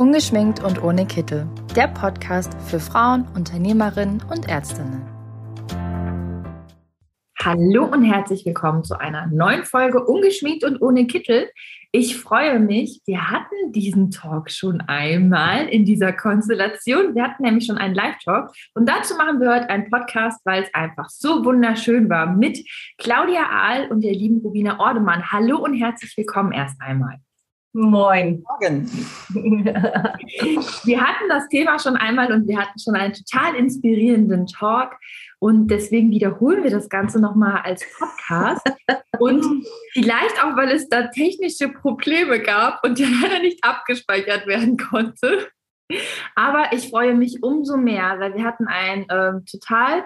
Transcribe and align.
Ungeschminkt 0.00 0.64
und 0.64 0.82
ohne 0.82 1.04
Kittel. 1.04 1.46
Der 1.76 1.86
Podcast 1.86 2.54
für 2.62 2.80
Frauen, 2.80 3.28
Unternehmerinnen 3.34 4.22
und 4.30 4.48
Ärztinnen. 4.48 5.02
Hallo 7.38 7.84
und 7.84 8.04
herzlich 8.04 8.46
willkommen 8.46 8.82
zu 8.82 8.98
einer 8.98 9.26
neuen 9.26 9.64
Folge 9.64 10.02
Ungeschminkt 10.02 10.64
und 10.64 10.80
ohne 10.80 11.06
Kittel. 11.06 11.50
Ich 11.92 12.16
freue 12.16 12.60
mich, 12.60 13.02
wir 13.04 13.28
hatten 13.30 13.72
diesen 13.72 14.10
Talk 14.10 14.50
schon 14.50 14.80
einmal 14.80 15.68
in 15.68 15.84
dieser 15.84 16.14
Konstellation. 16.14 17.14
Wir 17.14 17.24
hatten 17.24 17.42
nämlich 17.42 17.66
schon 17.66 17.76
einen 17.76 17.94
Live-Talk 17.94 18.54
und 18.72 18.88
dazu 18.88 19.14
machen 19.16 19.38
wir 19.38 19.54
heute 19.54 19.68
einen 19.68 19.90
Podcast, 19.90 20.40
weil 20.46 20.62
es 20.62 20.72
einfach 20.72 21.10
so 21.10 21.44
wunderschön 21.44 22.08
war 22.08 22.34
mit 22.34 22.66
Claudia 22.96 23.50
Ahl 23.50 23.90
und 23.90 24.02
der 24.02 24.14
lieben 24.14 24.40
Rubina 24.40 24.80
Ordemann. 24.80 25.30
Hallo 25.30 25.58
und 25.58 25.74
herzlich 25.74 26.16
willkommen 26.16 26.52
erst 26.52 26.80
einmal. 26.80 27.18
Moin. 27.72 28.42
Morgen. 28.48 28.90
wir 29.30 31.00
hatten 31.00 31.28
das 31.28 31.46
Thema 31.48 31.78
schon 31.78 31.94
einmal 31.96 32.32
und 32.32 32.48
wir 32.48 32.58
hatten 32.58 32.80
schon 32.80 32.96
einen 32.96 33.14
total 33.14 33.54
inspirierenden 33.54 34.46
Talk. 34.48 34.96
Und 35.38 35.68
deswegen 35.68 36.10
wiederholen 36.10 36.64
wir 36.64 36.70
das 36.70 36.88
Ganze 36.88 37.20
nochmal 37.20 37.62
als 37.62 37.84
Podcast. 37.96 38.68
Und 39.20 39.44
vielleicht 39.92 40.42
auch, 40.42 40.56
weil 40.56 40.70
es 40.72 40.88
da 40.88 41.06
technische 41.08 41.68
Probleme 41.68 42.40
gab 42.40 42.84
und 42.84 42.98
der 42.98 43.06
leider 43.22 43.38
nicht 43.38 43.62
abgespeichert 43.62 44.48
werden 44.48 44.76
konnte. 44.76 45.48
Aber 46.34 46.72
ich 46.72 46.90
freue 46.90 47.14
mich 47.14 47.42
umso 47.42 47.76
mehr, 47.76 48.16
weil 48.18 48.34
wir 48.34 48.44
hatten 48.44 48.66
ein 48.66 49.06
ähm, 49.10 49.44
total, 49.44 50.04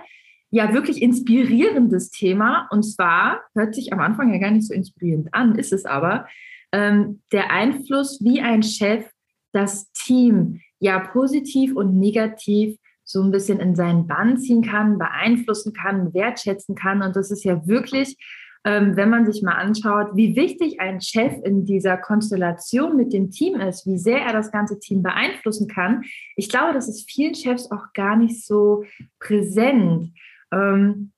ja, 0.50 0.74
wirklich 0.74 1.00
inspirierendes 1.00 2.10
Thema. 2.10 2.68
Und 2.70 2.82
zwar 2.82 3.40
hört 3.54 3.74
sich 3.74 3.92
am 3.92 4.00
Anfang 4.00 4.32
ja 4.32 4.38
gar 4.38 4.50
nicht 4.50 4.68
so 4.68 4.74
inspirierend 4.74 5.32
an, 5.32 5.54
ist 5.56 5.72
es 5.72 5.86
aber 5.86 6.26
ähm, 6.74 7.22
der 7.30 7.52
Einfluss, 7.52 8.18
wie 8.20 8.40
ein 8.40 8.64
Chef 8.64 9.08
das 9.52 9.92
Team 9.92 10.60
ja 10.80 10.98
positiv 10.98 11.76
und 11.76 11.98
negativ 11.98 12.76
so 13.04 13.22
ein 13.22 13.30
bisschen 13.30 13.60
in 13.60 13.76
seinen 13.76 14.08
Bann 14.08 14.38
ziehen 14.38 14.62
kann, 14.62 14.98
beeinflussen 14.98 15.72
kann, 15.72 16.12
wertschätzen 16.12 16.74
kann. 16.74 17.02
Und 17.02 17.14
das 17.14 17.30
ist 17.30 17.44
ja 17.44 17.64
wirklich, 17.68 18.16
ähm, 18.64 18.96
wenn 18.96 19.08
man 19.08 19.24
sich 19.24 19.42
mal 19.42 19.52
anschaut, 19.52 20.16
wie 20.16 20.34
wichtig 20.34 20.80
ein 20.80 21.00
Chef 21.00 21.34
in 21.44 21.64
dieser 21.64 21.96
Konstellation 21.96 22.96
mit 22.96 23.12
dem 23.12 23.30
Team 23.30 23.60
ist, 23.60 23.86
wie 23.86 23.98
sehr 23.98 24.22
er 24.22 24.32
das 24.32 24.50
ganze 24.50 24.80
Team 24.80 25.02
beeinflussen 25.02 25.68
kann. 25.68 26.02
Ich 26.34 26.48
glaube, 26.48 26.72
das 26.72 26.88
ist 26.88 27.08
vielen 27.08 27.36
Chefs 27.36 27.70
auch 27.70 27.92
gar 27.94 28.16
nicht 28.16 28.44
so 28.44 28.82
präsent. 29.20 30.12
Ähm, 30.50 31.12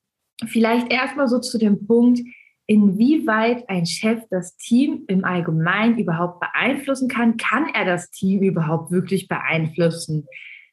vielleicht 0.47 0.93
erstmal 0.93 1.29
so 1.29 1.39
zu 1.39 1.57
dem 1.57 1.87
Punkt, 1.87 2.21
inwieweit 2.67 3.69
ein 3.69 3.87
Chef 3.87 4.23
das 4.31 4.57
Team 4.57 5.05
im 5.07 5.25
Allgemeinen 5.25 5.99
überhaupt 5.99 6.41
beeinflussen 6.41 7.09
kann. 7.09 7.37
Kann 7.37 7.69
er 7.73 7.85
das 7.85 8.11
Team 8.11 8.43
überhaupt 8.43 8.91
wirklich 8.91 9.29
beeinflussen? 9.29 10.27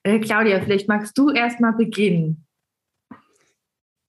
Äh, 0.03 0.19
Claudia, 0.19 0.59
vielleicht 0.61 0.87
magst 0.87 1.17
du 1.17 1.29
erst 1.29 1.59
mal 1.59 1.73
beginnen. 1.73 2.45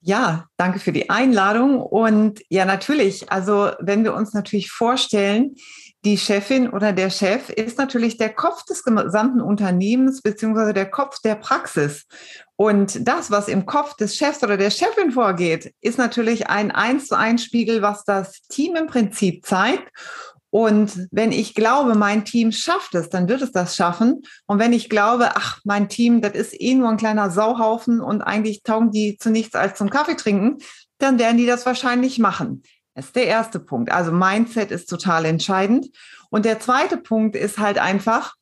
Ja, 0.06 0.44
danke 0.58 0.80
für 0.80 0.92
die 0.92 1.08
Einladung. 1.08 1.80
Und 1.80 2.42
ja, 2.50 2.66
natürlich, 2.66 3.33
also 3.33 3.70
wenn 3.80 4.05
wir 4.05 4.12
uns 4.12 4.34
natürlich 4.34 4.70
vorstellen, 4.70 5.55
die 6.05 6.19
Chefin 6.19 6.69
oder 6.69 6.92
der 6.92 7.08
Chef 7.08 7.48
ist 7.48 7.78
natürlich 7.78 8.19
der 8.19 8.28
Kopf 8.28 8.64
des 8.66 8.84
gesamten 8.84 9.41
Unternehmens 9.41 10.20
beziehungsweise 10.20 10.75
der 10.75 10.91
Kopf 10.91 11.20
der 11.25 11.36
Praxis. 11.36 12.05
Und 12.56 13.08
das, 13.08 13.30
was 13.30 13.48
im 13.48 13.64
Kopf 13.64 13.97
des 13.97 14.14
Chefs 14.14 14.42
oder 14.42 14.58
der 14.58 14.70
Chefin 14.70 15.10
vorgeht, 15.10 15.72
ist 15.80 15.97
natürlich 15.97 16.48
ein 16.50 16.70
eins 16.70 17.06
zu 17.06 17.16
eins 17.16 17.42
Spiegel, 17.42 17.80
was 17.80 18.05
das 18.05 18.42
Team 18.50 18.77
im 18.77 18.86
Prinzip 18.86 19.47
zeigt. 19.47 19.91
Und 20.55 21.08
wenn 21.10 21.33
ich 21.33 21.56
glaube, 21.56 21.97
mein 21.97 22.24
Team 22.24 22.52
schafft 22.52 22.94
es, 22.94 23.08
dann 23.08 23.28
wird 23.28 23.42
es 23.42 23.50
das 23.50 23.74
schaffen. 23.74 24.22
Und 24.47 24.60
wenn 24.60 24.72
ich 24.72 24.88
glaube, 24.88 25.30
ach, 25.34 25.58
mein 25.64 25.88
Team, 25.88 26.20
das 26.20 26.34
ist 26.34 26.55
eh 26.60 26.77
nur 26.77 26.91
ein 26.91 26.97
kleiner 26.97 27.28
Sauhaufen 27.28 28.00
und 28.00 28.22
eigentlich 28.22 28.62
taugen 28.62 28.92
die 28.92 29.19
zu 29.19 29.30
nichts 29.30 29.56
als 29.56 29.77
zum 29.77 29.91
Kaffee 29.91 30.14
trinken, 30.14 30.58
dann 30.98 31.19
werden 31.19 31.38
die 31.38 31.47
das 31.47 31.66
wahrscheinlich 31.66 32.20
machen. 32.20 32.62
Das 32.94 33.06
ist 33.06 33.16
der 33.16 33.26
erste 33.26 33.59
Punkt. 33.59 33.91
Also 33.91 34.12
Mindset 34.12 34.70
ist 34.70 34.88
total 34.88 35.25
entscheidend. 35.25 35.88
Und 36.31 36.44
der 36.44 36.60
zweite 36.60 36.98
Punkt 36.98 37.34
ist 37.34 37.59
halt 37.59 37.78
einfach, 37.78 38.37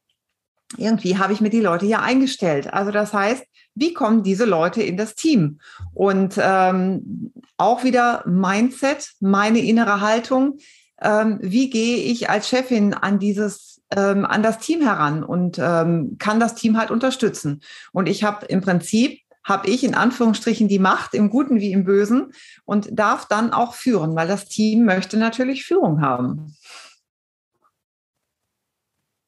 irgendwie 0.76 1.16
habe 1.16 1.32
ich 1.32 1.40
mir 1.40 1.48
die 1.48 1.60
Leute 1.60 1.86
ja 1.86 2.00
eingestellt. 2.00 2.70
Also 2.70 2.90
das 2.90 3.14
heißt, 3.14 3.42
wie 3.74 3.94
kommen 3.94 4.22
diese 4.22 4.44
Leute 4.44 4.82
in 4.82 4.98
das 4.98 5.14
Team? 5.14 5.60
Und 5.94 6.34
ähm, 6.38 7.32
auch 7.56 7.84
wieder 7.84 8.22
Mindset, 8.26 9.12
meine 9.20 9.60
innere 9.60 10.02
Haltung. 10.02 10.58
Ähm, 11.02 11.38
wie 11.42 11.70
gehe 11.70 11.96
ich 11.96 12.30
als 12.30 12.48
Chefin 12.48 12.94
an 12.94 13.18
dieses 13.18 13.82
ähm, 13.94 14.24
an 14.24 14.42
das 14.42 14.58
Team 14.58 14.82
heran 14.82 15.22
und 15.22 15.58
ähm, 15.58 16.16
kann 16.18 16.40
das 16.40 16.54
Team 16.54 16.78
halt 16.78 16.90
unterstützen? 16.90 17.60
Und 17.92 18.08
ich 18.08 18.24
habe 18.24 18.46
im 18.46 18.60
Prinzip 18.60 19.20
habe 19.44 19.68
ich 19.68 19.84
in 19.84 19.94
Anführungsstrichen 19.94 20.68
die 20.68 20.78
Macht 20.78 21.14
im 21.14 21.30
Guten 21.30 21.60
wie 21.60 21.72
im 21.72 21.84
Bösen 21.84 22.32
und 22.64 22.88
darf 22.92 23.26
dann 23.26 23.52
auch 23.52 23.74
führen, 23.74 24.14
weil 24.14 24.28
das 24.28 24.46
Team 24.46 24.84
möchte 24.84 25.16
natürlich 25.16 25.64
Führung 25.64 26.00
haben. 26.00 26.56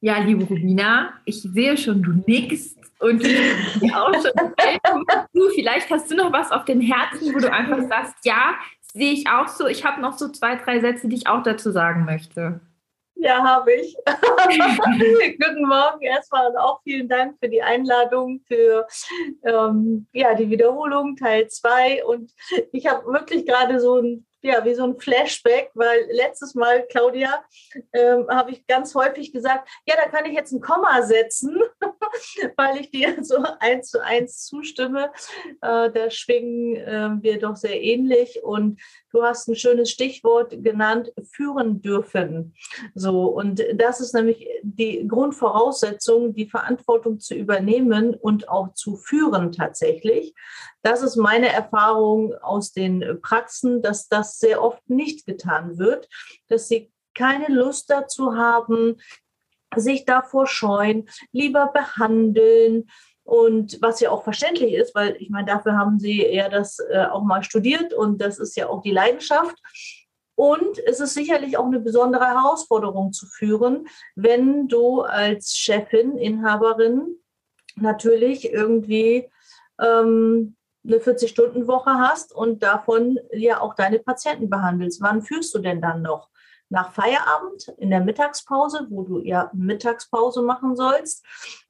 Ja, 0.01 0.19
liebe 0.19 0.45
Rubina, 0.45 1.15
ich 1.25 1.41
sehe 1.43 1.77
schon, 1.77 2.03
du 2.03 2.23
nickst 2.27 2.79
und 2.99 3.25
auch 3.95 4.13
schon. 4.13 5.25
du, 5.33 5.49
vielleicht 5.55 5.91
hast 5.91 6.11
du 6.11 6.17
noch 6.17 6.33
was 6.33 6.53
auf 6.53 6.65
dem 6.65 6.81
Herzen, 6.81 7.35
wo 7.35 7.39
du 7.39 7.51
einfach 7.51 7.81
sagst, 7.89 8.15
ja, 8.25 8.55
sehe 8.95 9.13
ich 9.13 9.29
auch 9.29 9.49
so. 9.49 9.67
Ich 9.67 9.85
habe 9.85 10.01
noch 10.01 10.17
so 10.17 10.29
zwei, 10.29 10.57
drei 10.57 10.81
Sätze, 10.81 11.09
die 11.09 11.17
ich 11.17 11.27
auch 11.27 11.43
dazu 11.43 11.71
sagen 11.71 12.05
möchte. 12.05 12.61
Ja, 13.17 13.43
habe 13.43 13.73
ich. 13.73 13.97
Guten 15.39 15.67
Morgen 15.67 16.03
erstmal 16.03 16.49
und 16.49 16.57
auch 16.57 16.83
vielen 16.83 17.09
Dank 17.09 17.39
für 17.39 17.49
die 17.49 17.63
Einladung 17.63 18.41
für 18.47 18.87
ähm, 19.45 20.07
ja, 20.13 20.35
die 20.35 20.51
Wiederholung 20.51 21.17
Teil 21.17 21.49
2. 21.49 22.05
Und 22.05 22.33
ich 22.73 22.87
habe 22.87 23.07
wirklich 23.13 23.47
gerade 23.47 23.81
so 23.81 24.01
ein 24.01 24.27
ja, 24.45 24.63
wie 24.65 24.75
so 24.75 24.85
ein 24.85 24.99
Flashback, 24.99 25.71
weil 25.75 26.07
letztes 26.11 26.55
Mal, 26.55 26.87
Claudia, 26.89 27.43
ähm, 27.95 28.27
habe 28.29 28.51
ich 28.53 28.67
ganz 28.67 28.95
häufig 28.95 29.33
gesagt, 29.33 29.69
ja, 29.87 29.95
da 29.97 30.11
kann 30.11 30.27
ich 30.27 30.35
jetzt 30.35 30.53
ein 30.53 30.61
Komma 30.61 31.03
setzen, 31.03 31.59
weil 32.57 32.79
ich 32.79 32.91
dir 32.91 33.25
so 33.25 33.43
eins 33.61 33.91
zu 33.91 34.05
eins 34.05 34.45
zustimme. 34.45 35.11
Äh, 35.63 35.91
da 35.91 36.11
schwingen 36.11 36.77
äh, 36.77 37.23
wir 37.23 37.39
doch 37.39 37.57
sehr 37.57 37.83
ähnlich 37.83 38.43
und 38.43 38.81
du 39.13 39.23
hast 39.23 39.49
ein 39.49 39.57
schönes 39.57 39.91
Stichwort 39.91 40.63
genannt, 40.63 41.11
führen 41.33 41.81
dürfen. 41.81 42.55
So, 42.95 43.27
und 43.29 43.65
das 43.75 44.01
ist 44.01 44.13
nämlich 44.13 44.47
die 44.63 45.09
Grundvoraussetzung, 45.09 46.35
die 46.35 46.51
Verantwortung 46.51 47.19
zu 47.19 47.35
übernehmen 47.35 48.15
und 48.15 48.49
auch 48.51 48.75
zu 48.75 48.97
führen 48.97 49.53
tatsächlich. 49.53 50.35
Das 50.83 51.01
ist 51.01 51.17
meine 51.17 51.51
Erfahrung 51.51 52.35
aus 52.43 52.73
den 52.73 53.19
Praxen, 53.23 53.81
dass 53.81 54.09
das 54.09 54.34
sehr 54.39 54.63
oft 54.63 54.89
nicht 54.89 55.27
getan 55.27 55.79
wird, 55.79 56.09
dass 56.49 56.69
sie 56.69 56.93
keine 57.15 57.49
Lust 57.49 57.91
dazu 57.91 58.37
haben, 58.37 58.97
sich 59.77 60.05
davor 60.05 60.47
scheuen, 60.47 61.09
lieber 61.33 61.69
behandeln. 61.73 62.89
Und 63.25 63.81
was 63.81 64.01
ja 64.01 64.11
auch 64.11 64.23
verständlich 64.23 64.75
ist, 64.75 64.95
weil 64.95 65.17
ich 65.19 65.31
meine, 65.31 65.47
dafür 65.47 65.77
haben 65.79 65.99
sie 65.99 66.27
ja 66.27 66.49
das 66.49 66.79
äh, 66.79 67.07
auch 67.07 67.23
mal 67.23 67.43
studiert 67.43 67.95
und 67.95 68.21
das 68.21 68.39
ist 68.39 68.57
ja 68.57 68.69
auch 68.69 68.83
die 68.83 68.91
Leidenschaft. 68.91 69.57
Und 70.37 70.79
es 70.81 71.01
ist 71.01 71.15
sicherlich 71.15 71.57
auch 71.57 71.67
eine 71.67 71.81
besondere 71.81 72.27
Herausforderung 72.27 73.13
zu 73.13 73.27
führen, 73.27 73.87
wenn 74.17 74.69
du 74.69 75.03
als 75.03 75.57
Chefin, 75.57 76.19
Inhaberin 76.19 77.17
natürlich 77.77 78.53
irgendwie 78.53 79.31
ähm, 79.81 80.57
eine 80.85 80.99
40-Stunden-Woche 80.99 81.95
hast 81.95 82.35
und 82.35 82.63
davon 82.63 83.19
ja 83.33 83.61
auch 83.61 83.75
deine 83.75 83.99
Patienten 83.99 84.51
behandelst. 84.51 85.01
Wann 85.01 85.23
führst 85.23 85.55
du 85.55 85.59
denn 85.59 85.81
dann 85.81 86.03
noch? 86.03 86.29
Nach 86.71 86.93
Feierabend, 86.93 87.69
in 87.77 87.91
der 87.91 88.01
Mittagspause, 88.01 88.87
wo 88.91 89.03
du 89.03 89.21
ja 89.21 89.51
Mittagspause 89.53 90.43
machen 90.43 90.77
sollst, 90.77 91.25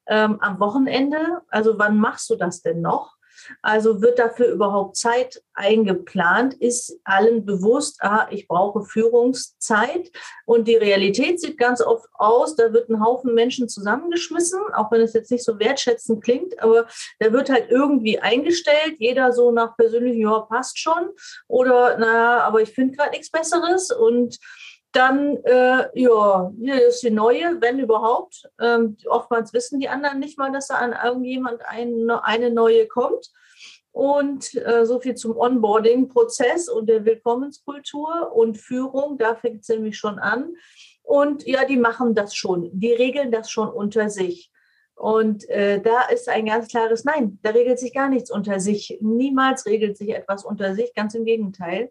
ähm, 0.06 0.41
am 0.41 0.60
Wochenende? 0.60 1.42
Also 1.48 1.78
wann 1.78 1.98
machst 1.98 2.30
du 2.30 2.36
das 2.36 2.62
denn 2.62 2.80
noch? 2.80 3.16
Also 3.62 4.02
wird 4.02 4.18
dafür 4.18 4.48
überhaupt 4.48 4.96
Zeit 4.96 5.42
eingeplant? 5.54 6.54
Ist 6.54 6.98
allen 7.04 7.44
bewusst, 7.44 7.98
ah, 8.02 8.26
ich 8.30 8.48
brauche 8.48 8.82
Führungszeit? 8.82 10.10
Und 10.46 10.68
die 10.68 10.76
Realität 10.76 11.41
sieht 11.41 11.58
ganz 11.58 11.80
oft 11.80 12.08
aus, 12.14 12.56
da 12.56 12.72
wird 12.72 12.88
ein 12.88 13.02
Haufen 13.02 13.34
Menschen 13.34 13.68
zusammengeschmissen, 13.68 14.60
auch 14.74 14.91
wenn 14.91 15.00
es 15.00 15.12
jetzt 15.12 15.30
nicht 15.30 15.44
so 15.44 15.58
wertschätzend 15.58 16.22
klingt, 16.22 16.60
aber 16.62 16.86
da 17.18 17.32
wird 17.32 17.50
halt 17.50 17.70
irgendwie 17.70 18.18
eingestellt, 18.18 18.96
jeder 18.98 19.32
so 19.32 19.50
nach 19.50 19.76
persönlichem, 19.76 20.22
ja, 20.22 20.41
passt 20.41 20.78
schon. 20.78 21.10
Oder, 21.48 21.98
naja, 21.98 22.41
aber 22.41 22.62
ich 22.62 22.70
finde 22.70 22.96
gerade 22.96 23.10
nichts 23.10 23.30
Besseres 23.30 23.91
und 23.91 24.38
dann, 24.94 25.36
äh, 25.44 25.88
ja, 25.94 26.52
hier 26.56 26.86
ist 26.86 27.02
die 27.02 27.10
neue, 27.10 27.60
wenn 27.60 27.78
überhaupt. 27.80 28.48
Ähm, 28.60 28.96
oftmals 29.06 29.52
wissen 29.52 29.80
die 29.80 29.88
anderen 29.88 30.20
nicht 30.20 30.38
mal, 30.38 30.52
dass 30.52 30.68
da 30.68 30.76
an 30.76 30.94
irgendjemand 31.04 31.62
ein, 31.66 32.08
eine 32.10 32.50
neue 32.50 32.86
kommt. 32.86 33.30
Und 33.91 34.54
äh, 34.54 34.86
so 34.86 35.00
viel 35.00 35.14
zum 35.14 35.36
Onboarding-Prozess 35.36 36.68
und 36.68 36.88
der 36.88 37.04
Willkommenskultur 37.04 38.32
und 38.34 38.56
Führung. 38.56 39.18
Da 39.18 39.34
fängt 39.34 39.62
es 39.62 39.68
nämlich 39.68 39.98
schon 39.98 40.18
an. 40.18 40.54
Und 41.02 41.46
ja, 41.46 41.64
die 41.64 41.76
machen 41.76 42.14
das 42.14 42.34
schon. 42.34 42.70
Die 42.72 42.92
regeln 42.92 43.30
das 43.30 43.50
schon 43.50 43.68
unter 43.68 44.10
sich. 44.10 44.50
Und 44.96 45.48
äh, 45.48 45.80
da 45.80 46.02
ist 46.02 46.28
ein 46.28 46.46
ganz 46.46 46.68
klares 46.68 47.04
Nein. 47.04 47.38
Da 47.42 47.50
regelt 47.50 47.78
sich 47.78 47.92
gar 47.92 48.08
nichts 48.08 48.30
unter 48.30 48.60
sich. 48.60 48.98
Niemals 49.00 49.66
regelt 49.66 49.96
sich 49.96 50.10
etwas 50.10 50.44
unter 50.44 50.74
sich, 50.74 50.94
ganz 50.94 51.14
im 51.14 51.24
Gegenteil. 51.24 51.91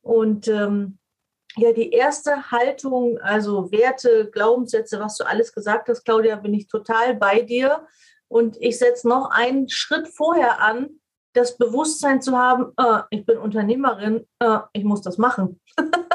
Und 0.00 0.48
ähm, 0.48 0.98
ja, 1.58 1.72
die 1.72 1.90
erste 1.90 2.50
Haltung, 2.50 3.18
also 3.18 3.70
Werte, 3.72 4.30
Glaubenssätze, 4.30 5.00
was 5.00 5.16
du 5.16 5.26
alles 5.26 5.52
gesagt 5.52 5.88
hast, 5.88 6.04
Claudia, 6.04 6.36
bin 6.36 6.54
ich 6.54 6.68
total 6.68 7.14
bei 7.14 7.42
dir. 7.42 7.86
Und 8.28 8.56
ich 8.60 8.78
setze 8.78 9.08
noch 9.08 9.30
einen 9.30 9.68
Schritt 9.68 10.08
vorher 10.08 10.60
an, 10.60 11.00
das 11.32 11.56
Bewusstsein 11.56 12.22
zu 12.22 12.36
haben, 12.36 12.72
äh, 12.76 13.02
ich 13.10 13.26
bin 13.26 13.38
Unternehmerin, 13.38 14.26
äh, 14.38 14.58
ich 14.72 14.84
muss 14.84 15.02
das 15.02 15.18
machen. 15.18 15.60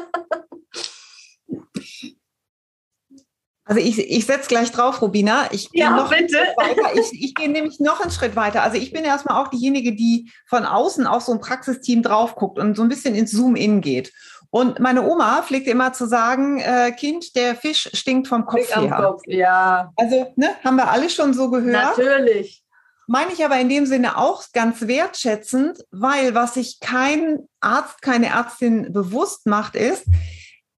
Also 3.65 3.79
ich, 3.79 3.97
ich 3.97 4.25
setze 4.25 4.49
gleich 4.49 4.71
drauf, 4.71 5.01
Rubina. 5.01 5.47
Ich 5.51 5.71
gehe 5.71 5.83
ja, 5.83 5.95
noch 5.95 6.09
bitte. 6.09 6.35
weiter. 6.57 6.99
Ich, 6.99 7.23
ich 7.23 7.33
gehe 7.33 7.49
nämlich 7.49 7.79
noch 7.79 8.01
einen 8.01 8.11
Schritt 8.11 8.35
weiter. 8.35 8.61
Also 8.61 8.77
ich 8.77 8.91
bin 8.91 9.05
erstmal 9.05 9.41
auch 9.41 9.47
diejenige, 9.47 9.95
die 9.95 10.29
von 10.47 10.65
außen 10.65 11.07
auf 11.07 11.23
so 11.23 11.31
ein 11.31 11.39
Praxisteam 11.39 12.03
drauf 12.03 12.35
guckt 12.35 12.59
und 12.59 12.75
so 12.75 12.83
ein 12.83 12.89
bisschen 12.89 13.15
ins 13.15 13.31
Zoom-In 13.31 13.79
geht. 13.79 14.11
Und 14.53 14.79
meine 14.79 15.01
Oma 15.01 15.41
pflegte 15.41 15.71
immer 15.71 15.93
zu 15.93 16.05
sagen, 16.05 16.59
äh, 16.59 16.91
Kind, 16.91 17.35
der 17.35 17.55
Fisch 17.55 17.89
stinkt 17.91 18.27
vom 18.27 18.45
Kopf 18.45 18.67
Fick 18.67 18.75
her. 18.75 18.97
Kopf, 19.01 19.23
ja. 19.25 19.91
Also 19.95 20.31
ne, 20.35 20.49
haben 20.63 20.75
wir 20.75 20.91
alle 20.91 21.09
schon 21.09 21.33
so 21.33 21.49
gehört. 21.49 21.97
Natürlich. 21.97 22.63
Meine 23.07 23.33
ich 23.33 23.43
aber 23.43 23.57
in 23.59 23.67
dem 23.67 23.87
Sinne 23.87 24.15
auch 24.15 24.43
ganz 24.53 24.85
wertschätzend, 24.85 25.83
weil 25.89 26.35
was 26.35 26.53
sich 26.53 26.79
kein 26.79 27.39
Arzt, 27.61 28.03
keine 28.03 28.27
Ärztin 28.27 28.93
bewusst 28.93 29.47
macht, 29.47 29.75
ist, 29.75 30.05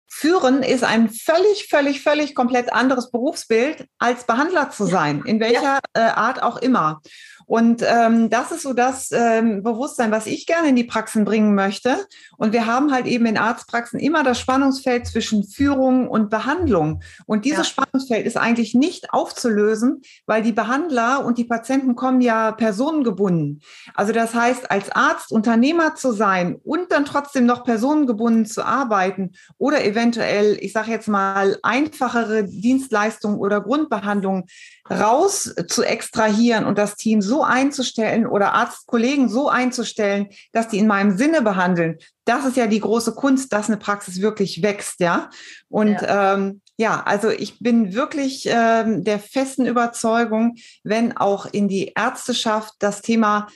Führen 0.07 0.63
ist 0.63 0.86
ein 0.86 1.10
völlig, 1.10 1.68
völlig, 1.69 2.01
völlig 2.01 2.33
komplett 2.33 2.72
anderes 2.72 3.12
Berufsbild, 3.12 3.86
als 4.00 4.24
Behandler 4.24 4.69
zu 4.69 4.86
sein, 4.86 5.22
in 5.25 5.42
welcher 5.42 5.62
ja. 5.62 5.80
äh, 5.94 6.00
Art 6.00 6.42
auch 6.42 6.56
immer. 6.56 7.01
Und 7.45 7.83
ähm, 7.88 8.30
das 8.30 8.51
ist 8.51 8.63
so 8.63 8.74
das 8.74 9.12
ähm, 9.12 9.63
Bewusstsein, 9.63 10.12
was 10.12 10.25
ich 10.25 10.45
gerne 10.45 10.69
in 10.69 10.75
die 10.75 10.83
Praxen 10.83 11.25
bringen 11.25 11.56
möchte. 11.56 11.97
Und 12.38 12.53
wir 12.53 12.65
haben 12.65 12.92
halt 12.92 13.06
eben 13.06 13.25
in 13.25 13.38
Arztpraxen 13.38 14.00
immer 14.00 14.24
das 14.24 14.39
Spannungsfeld 14.39 15.07
zwischen 15.07 15.44
Führung 15.44 16.07
und 16.07 16.30
Behandlung. 16.30 17.01
Und 17.25 17.45
dieses 17.45 17.69
ja. 17.69 17.83
Spannungsfeld 17.83 18.25
ist 18.25 18.38
eigentlich 18.38 18.74
nicht 18.74 19.12
aufzulösen, 19.13 20.01
weil 20.25 20.42
die 20.42 20.51
Behandler 20.51 21.24
und 21.25 21.38
die 21.38 21.44
Patienten 21.44 21.95
kommen 21.95 22.21
ja 22.21 22.51
personengebunden. 22.51 23.62
Also 23.94 24.12
das 24.12 24.33
heißt, 24.33 24.71
als 24.71 24.91
Arzt 24.91 25.31
Unternehmer 25.31 25.95
zu 25.95 26.12
sein 26.12 26.56
und 26.63 26.91
dann 26.91 27.06
trotzdem 27.06 27.45
noch 27.45 27.63
personengebunden 27.63 28.45
zu 28.45 28.65
arbeiten 28.65 29.33
oder 29.57 29.86
eventuell, 29.86 30.57
ich 30.59 30.74
sage 30.74 30.91
jetzt 30.91 31.07
mal, 31.07 31.57
einfachere 31.63 32.45
Dienstleistungen 32.45 33.38
oder 33.38 33.62
Grundbehandlungen 33.62 34.45
raus 34.89 35.53
zu 35.67 35.83
extrahieren 35.83 36.65
und 36.65 36.77
das 36.77 36.95
Team 36.95 37.21
so 37.21 37.43
einzustellen 37.43 38.27
oder 38.27 38.53
Arztkollegen 38.53 39.29
so 39.29 39.49
einzustellen, 39.49 40.27
dass 40.51 40.67
die 40.67 40.77
in 40.77 40.87
meinem 40.87 41.17
Sinne 41.17 41.41
behandeln. 41.41 41.97
Das 42.25 42.45
ist 42.45 42.57
ja 42.57 42.67
die 42.67 42.79
große 42.79 43.13
Kunst, 43.13 43.51
dass 43.53 43.67
eine 43.67 43.77
Praxis 43.77 44.21
wirklich 44.21 44.61
wächst, 44.61 44.99
ja. 44.99 45.29
Und 45.69 46.01
ja, 46.01 46.35
ähm, 46.35 46.61
ja 46.77 47.03
also 47.03 47.29
ich 47.29 47.59
bin 47.59 47.93
wirklich 47.93 48.47
ähm, 48.47 49.03
der 49.03 49.19
festen 49.19 49.65
Überzeugung, 49.65 50.55
wenn 50.83 51.17
auch 51.17 51.47
in 51.51 51.67
die 51.67 51.93
Ärzteschaft 51.95 52.73
das 52.79 53.01
Thema 53.01 53.47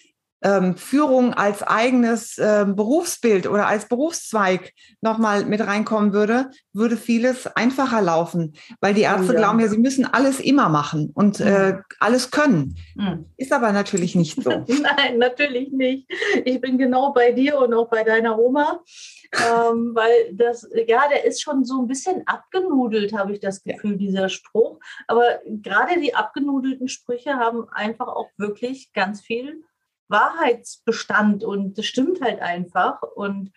ähm, 0.42 0.78
Führung 0.78 1.34
als 1.34 1.64
eigenes 1.64 2.38
äh, 2.38 2.66
Berufsbild 2.68 3.48
oder 3.48 3.68
als 3.68 3.88
Berufszweig 3.88 4.74
nochmal 5.02 5.46
mit 5.46 5.66
reinkommen 5.66 6.14
würde, 6.14 6.50
würde 6.74 6.98
vieles 6.98 7.48
einfacher 7.48 8.02
laufen, 8.02 8.56
weil 8.80 8.94
die 8.94 9.02
Ärzte 9.02 9.34
ja. 9.34 9.40
glauben 9.40 9.60
ja, 9.60 9.68
sie 9.68 9.78
müssen 9.78 10.06
alles 10.06 10.40
immer 10.40 10.70
machen 10.70 11.12
und 11.14 11.40
mhm. 11.40 11.48
äh, 11.48 11.78
alles 12.00 12.32
können. 12.32 12.78
Mhm. 12.96 13.26
Ist 13.38 13.52
aber 13.52 13.72
natürlich 13.72 14.16
nicht 14.16 14.42
so. 14.42 14.50
Nein, 14.68 15.18
natürlich 15.18 15.72
nicht. 15.72 16.10
Ich 16.46 16.62
bin 16.62 16.78
genau 16.78 17.12
bei 17.12 17.32
dir 17.32 17.58
und 17.60 17.74
auch 17.74 17.90
bei 17.90 18.04
deiner 18.04 18.40
Oma. 18.40 18.82
ähm, 19.34 19.92
weil 19.94 20.34
das, 20.34 20.68
ja, 20.88 21.08
der 21.10 21.26
ist 21.26 21.42
schon 21.42 21.66
so 21.66 21.82
ein 21.82 21.88
bisschen 21.88 22.24
abgenudelt, 22.26 23.14
habe 23.14 23.34
ich 23.34 23.40
das 23.40 23.64
Gefühl, 23.64 23.92
ja. 23.92 23.98
dieser 23.98 24.30
Spruch. 24.30 24.80
Aber 25.08 25.40
gerade 25.46 26.00
die 26.00 26.16
abgenudelten 26.16 26.88
Sprüche 26.88 27.36
haben 27.36 27.68
einfach 27.70 28.08
auch 28.08 28.30
wirklich 28.38 28.94
ganz 28.94 29.22
viel 29.22 29.64
Wahrheitsbestand 30.10 31.44
und 31.44 31.78
das 31.78 31.86
stimmt 31.86 32.22
halt 32.22 32.42
einfach. 32.42 33.02
Und 33.02 33.52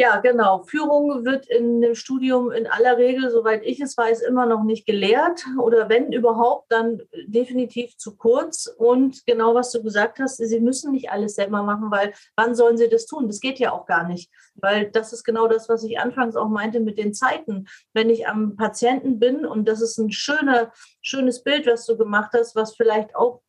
ja, 0.00 0.18
genau. 0.20 0.62
Führung 0.62 1.24
wird 1.24 1.48
in 1.48 1.80
dem 1.80 1.96
Studium 1.96 2.52
in 2.52 2.68
aller 2.68 2.98
Regel, 2.98 3.32
soweit 3.32 3.64
ich 3.64 3.80
es 3.80 3.96
weiß, 3.96 4.22
immer 4.22 4.46
noch 4.46 4.62
nicht 4.62 4.86
gelehrt 4.86 5.44
oder 5.60 5.88
wenn 5.88 6.12
überhaupt, 6.12 6.70
dann 6.70 7.02
definitiv 7.26 7.96
zu 7.96 8.16
kurz. 8.16 8.68
Und 8.68 9.26
genau 9.26 9.56
was 9.56 9.72
du 9.72 9.82
gesagt 9.82 10.20
hast, 10.20 10.36
sie 10.36 10.60
müssen 10.60 10.92
nicht 10.92 11.10
alles 11.10 11.34
selber 11.34 11.64
machen, 11.64 11.90
weil 11.90 12.12
wann 12.36 12.54
sollen 12.54 12.78
sie 12.78 12.88
das 12.88 13.06
tun? 13.06 13.26
Das 13.26 13.40
geht 13.40 13.58
ja 13.58 13.72
auch 13.72 13.86
gar 13.86 14.06
nicht, 14.06 14.30
weil 14.54 14.88
das 14.88 15.12
ist 15.12 15.24
genau 15.24 15.48
das, 15.48 15.68
was 15.68 15.82
ich 15.82 15.98
anfangs 15.98 16.36
auch 16.36 16.48
meinte 16.48 16.78
mit 16.78 16.96
den 16.96 17.12
Zeiten. 17.12 17.66
Wenn 17.92 18.08
ich 18.08 18.28
am 18.28 18.54
Patienten 18.54 19.18
bin 19.18 19.44
und 19.44 19.68
das 19.68 19.80
ist 19.80 19.98
ein 19.98 20.12
schöner, 20.12 20.70
schönes 21.02 21.42
Bild, 21.42 21.66
was 21.66 21.86
du 21.86 21.98
gemacht 21.98 22.30
hast, 22.34 22.54
was 22.54 22.76
vielleicht 22.76 23.16
auch 23.16 23.42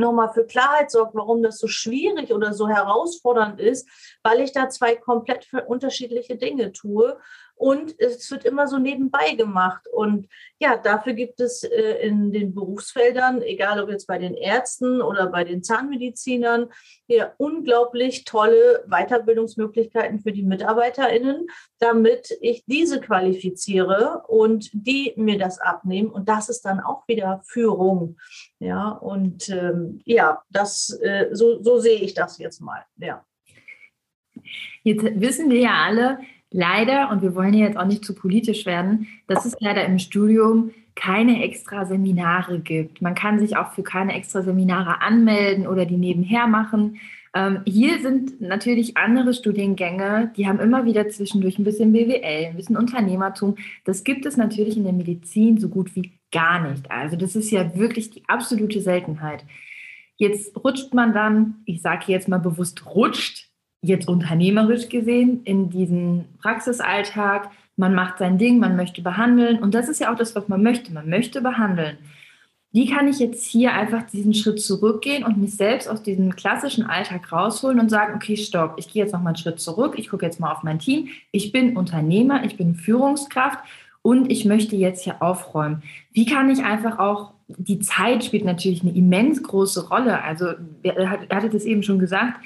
nochmal 0.00 0.32
für 0.32 0.44
Klarheit 0.44 0.90
sorgt, 0.90 1.14
warum 1.14 1.42
das 1.42 1.58
so 1.58 1.68
schwierig 1.68 2.32
oder 2.32 2.52
so 2.52 2.68
herausfordernd 2.68 3.60
ist, 3.60 3.88
weil 4.22 4.40
ich 4.40 4.52
da 4.52 4.68
zwei 4.68 4.96
komplett 4.96 5.48
unterschiedliche 5.66 6.36
Dinge 6.36 6.72
tue 6.72 7.18
und 7.60 8.00
es 8.00 8.30
wird 8.30 8.46
immer 8.46 8.66
so 8.66 8.78
nebenbei 8.78 9.34
gemacht. 9.34 9.86
Und 9.92 10.28
ja, 10.58 10.78
dafür 10.78 11.12
gibt 11.12 11.40
es 11.40 11.62
äh, 11.62 11.98
in 12.00 12.32
den 12.32 12.54
Berufsfeldern, 12.54 13.42
egal 13.42 13.82
ob 13.82 13.90
jetzt 13.90 14.06
bei 14.06 14.16
den 14.16 14.32
Ärzten 14.32 15.02
oder 15.02 15.26
bei 15.26 15.44
den 15.44 15.62
Zahnmedizinern, 15.62 16.70
hier 17.06 17.34
unglaublich 17.36 18.24
tolle 18.24 18.82
Weiterbildungsmöglichkeiten 18.88 20.20
für 20.20 20.32
die 20.32 20.42
MitarbeiterInnen, 20.42 21.48
damit 21.78 22.34
ich 22.40 22.64
diese 22.64 22.98
qualifiziere 22.98 24.22
und 24.26 24.70
die 24.72 25.12
mir 25.16 25.36
das 25.36 25.60
abnehmen. 25.60 26.08
Und 26.08 26.30
das 26.30 26.48
ist 26.48 26.62
dann 26.62 26.80
auch 26.80 27.06
wieder 27.08 27.42
Führung. 27.44 28.16
Ja, 28.58 28.88
und 28.88 29.50
ähm, 29.50 30.00
ja, 30.06 30.42
das, 30.48 30.98
äh, 31.02 31.28
so, 31.32 31.62
so 31.62 31.78
sehe 31.78 32.00
ich 32.00 32.14
das 32.14 32.38
jetzt 32.38 32.62
mal. 32.62 32.86
Ja. 32.96 33.22
Jetzt 34.82 35.04
wissen 35.20 35.50
wir 35.50 35.60
ja 35.60 35.74
alle, 35.84 36.20
leider, 36.50 37.10
und 37.10 37.22
wir 37.22 37.34
wollen 37.34 37.54
ja 37.54 37.66
jetzt 37.66 37.76
auch 37.76 37.86
nicht 37.86 38.04
zu 38.04 38.14
politisch 38.14 38.66
werden, 38.66 39.06
dass 39.26 39.44
es 39.44 39.56
leider 39.60 39.84
im 39.84 39.98
Studium 39.98 40.70
keine 40.94 41.42
extra 41.44 41.86
Seminare 41.86 42.60
gibt. 42.60 43.00
Man 43.00 43.14
kann 43.14 43.38
sich 43.38 43.56
auch 43.56 43.72
für 43.72 43.82
keine 43.82 44.14
extra 44.14 44.42
Seminare 44.42 45.00
anmelden 45.00 45.66
oder 45.66 45.86
die 45.86 45.96
nebenher 45.96 46.46
machen. 46.46 46.98
Ähm, 47.32 47.60
hier 47.64 48.00
sind 48.00 48.40
natürlich 48.40 48.96
andere 48.96 49.32
Studiengänge, 49.32 50.32
die 50.36 50.48
haben 50.48 50.58
immer 50.58 50.84
wieder 50.84 51.08
zwischendurch 51.08 51.58
ein 51.58 51.64
bisschen 51.64 51.92
BWL, 51.92 52.46
ein 52.46 52.56
bisschen 52.56 52.76
Unternehmertum. 52.76 53.56
Das 53.84 54.02
gibt 54.02 54.26
es 54.26 54.36
natürlich 54.36 54.76
in 54.76 54.84
der 54.84 54.92
Medizin 54.92 55.58
so 55.58 55.68
gut 55.68 55.94
wie 55.94 56.12
gar 56.32 56.68
nicht. 56.68 56.90
Also 56.90 57.16
das 57.16 57.36
ist 57.36 57.50
ja 57.50 57.76
wirklich 57.76 58.10
die 58.10 58.24
absolute 58.26 58.80
Seltenheit. 58.80 59.44
Jetzt 60.16 60.56
rutscht 60.56 60.92
man 60.92 61.14
dann, 61.14 61.62
ich 61.64 61.80
sage 61.80 62.04
jetzt 62.08 62.28
mal 62.28 62.38
bewusst 62.38 62.84
rutscht, 62.84 63.49
jetzt 63.82 64.08
unternehmerisch 64.08 64.88
gesehen 64.88 65.42
in 65.44 65.70
diesen 65.70 66.26
Praxisalltag. 66.42 67.50
Man 67.76 67.94
macht 67.94 68.18
sein 68.18 68.38
Ding, 68.38 68.58
man 68.58 68.76
möchte 68.76 69.02
behandeln. 69.02 69.58
Und 69.58 69.74
das 69.74 69.88
ist 69.88 70.00
ja 70.00 70.12
auch 70.12 70.16
das, 70.16 70.34
was 70.34 70.48
man 70.48 70.62
möchte. 70.62 70.92
Man 70.92 71.08
möchte 71.08 71.40
behandeln. 71.40 71.96
Wie 72.72 72.88
kann 72.88 73.08
ich 73.08 73.18
jetzt 73.18 73.44
hier 73.44 73.72
einfach 73.72 74.04
diesen 74.04 74.32
Schritt 74.32 74.62
zurückgehen 74.62 75.24
und 75.24 75.38
mich 75.38 75.56
selbst 75.56 75.88
aus 75.88 76.04
diesem 76.04 76.36
klassischen 76.36 76.84
Alltag 76.84 77.32
rausholen 77.32 77.80
und 77.80 77.88
sagen, 77.88 78.14
okay, 78.14 78.36
stopp, 78.36 78.74
ich 78.76 78.92
gehe 78.92 79.02
jetzt 79.02 79.12
noch 79.12 79.20
mal 79.20 79.30
einen 79.30 79.36
Schritt 79.36 79.58
zurück, 79.58 79.94
ich 79.96 80.08
gucke 80.08 80.24
jetzt 80.24 80.38
mal 80.38 80.52
auf 80.52 80.62
mein 80.62 80.78
Team, 80.78 81.08
ich 81.32 81.50
bin 81.50 81.76
Unternehmer, 81.76 82.44
ich 82.44 82.56
bin 82.56 82.76
Führungskraft 82.76 83.58
und 84.02 84.30
ich 84.30 84.44
möchte 84.44 84.76
jetzt 84.76 85.02
hier 85.02 85.20
aufräumen. 85.20 85.82
Wie 86.12 86.26
kann 86.26 86.48
ich 86.48 86.62
einfach 86.62 87.00
auch, 87.00 87.32
die 87.48 87.80
Zeit 87.80 88.22
spielt 88.22 88.44
natürlich 88.44 88.82
eine 88.82 88.92
immens 88.92 89.42
große 89.42 89.88
Rolle. 89.88 90.22
Also, 90.22 90.52
ihr 90.84 91.10
hattet 91.10 91.54
es 91.54 91.64
eben 91.64 91.82
schon 91.82 91.98
gesagt, 91.98 92.38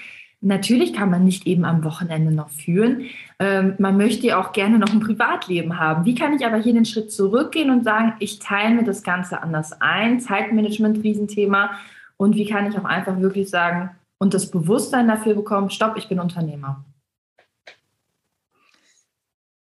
Natürlich 0.47 0.93
kann 0.93 1.09
man 1.09 1.25
nicht 1.25 1.47
eben 1.47 1.65
am 1.65 1.85
Wochenende 1.85 2.31
noch 2.31 2.51
führen. 2.51 3.07
Ähm, 3.39 3.77
man 3.79 3.97
möchte 3.97 4.27
ja 4.27 4.39
auch 4.39 4.53
gerne 4.53 4.79
noch 4.79 4.93
ein 4.93 5.01
Privatleben 5.01 5.79
haben. 5.79 6.05
Wie 6.05 6.15
kann 6.15 6.35
ich 6.35 6.45
aber 6.45 6.59
hier 6.59 6.75
den 6.75 6.85
Schritt 6.85 7.11
zurückgehen 7.11 7.71
und 7.71 7.83
sagen, 7.83 8.13
ich 8.19 8.41
teile 8.41 8.75
mir 8.75 8.85
das 8.85 9.03
Ganze 9.03 9.43
anders 9.43 9.81
ein? 9.81 10.21
Zeitmanagement, 10.21 11.03
Riesenthema. 11.03 11.71
Und 12.19 12.35
wie 12.37 12.45
kann 12.45 12.67
ich 12.67 12.79
auch 12.79 12.85
einfach 12.85 13.19
wirklich 13.21 13.49
sagen 13.49 13.91
und 14.19 14.35
das 14.35 14.51
Bewusstsein 14.51 15.09
dafür 15.09 15.35
bekommen, 15.35 15.71
stopp, 15.71 15.97
ich 15.97 16.09
bin 16.09 16.21
Unternehmer? 16.21 16.85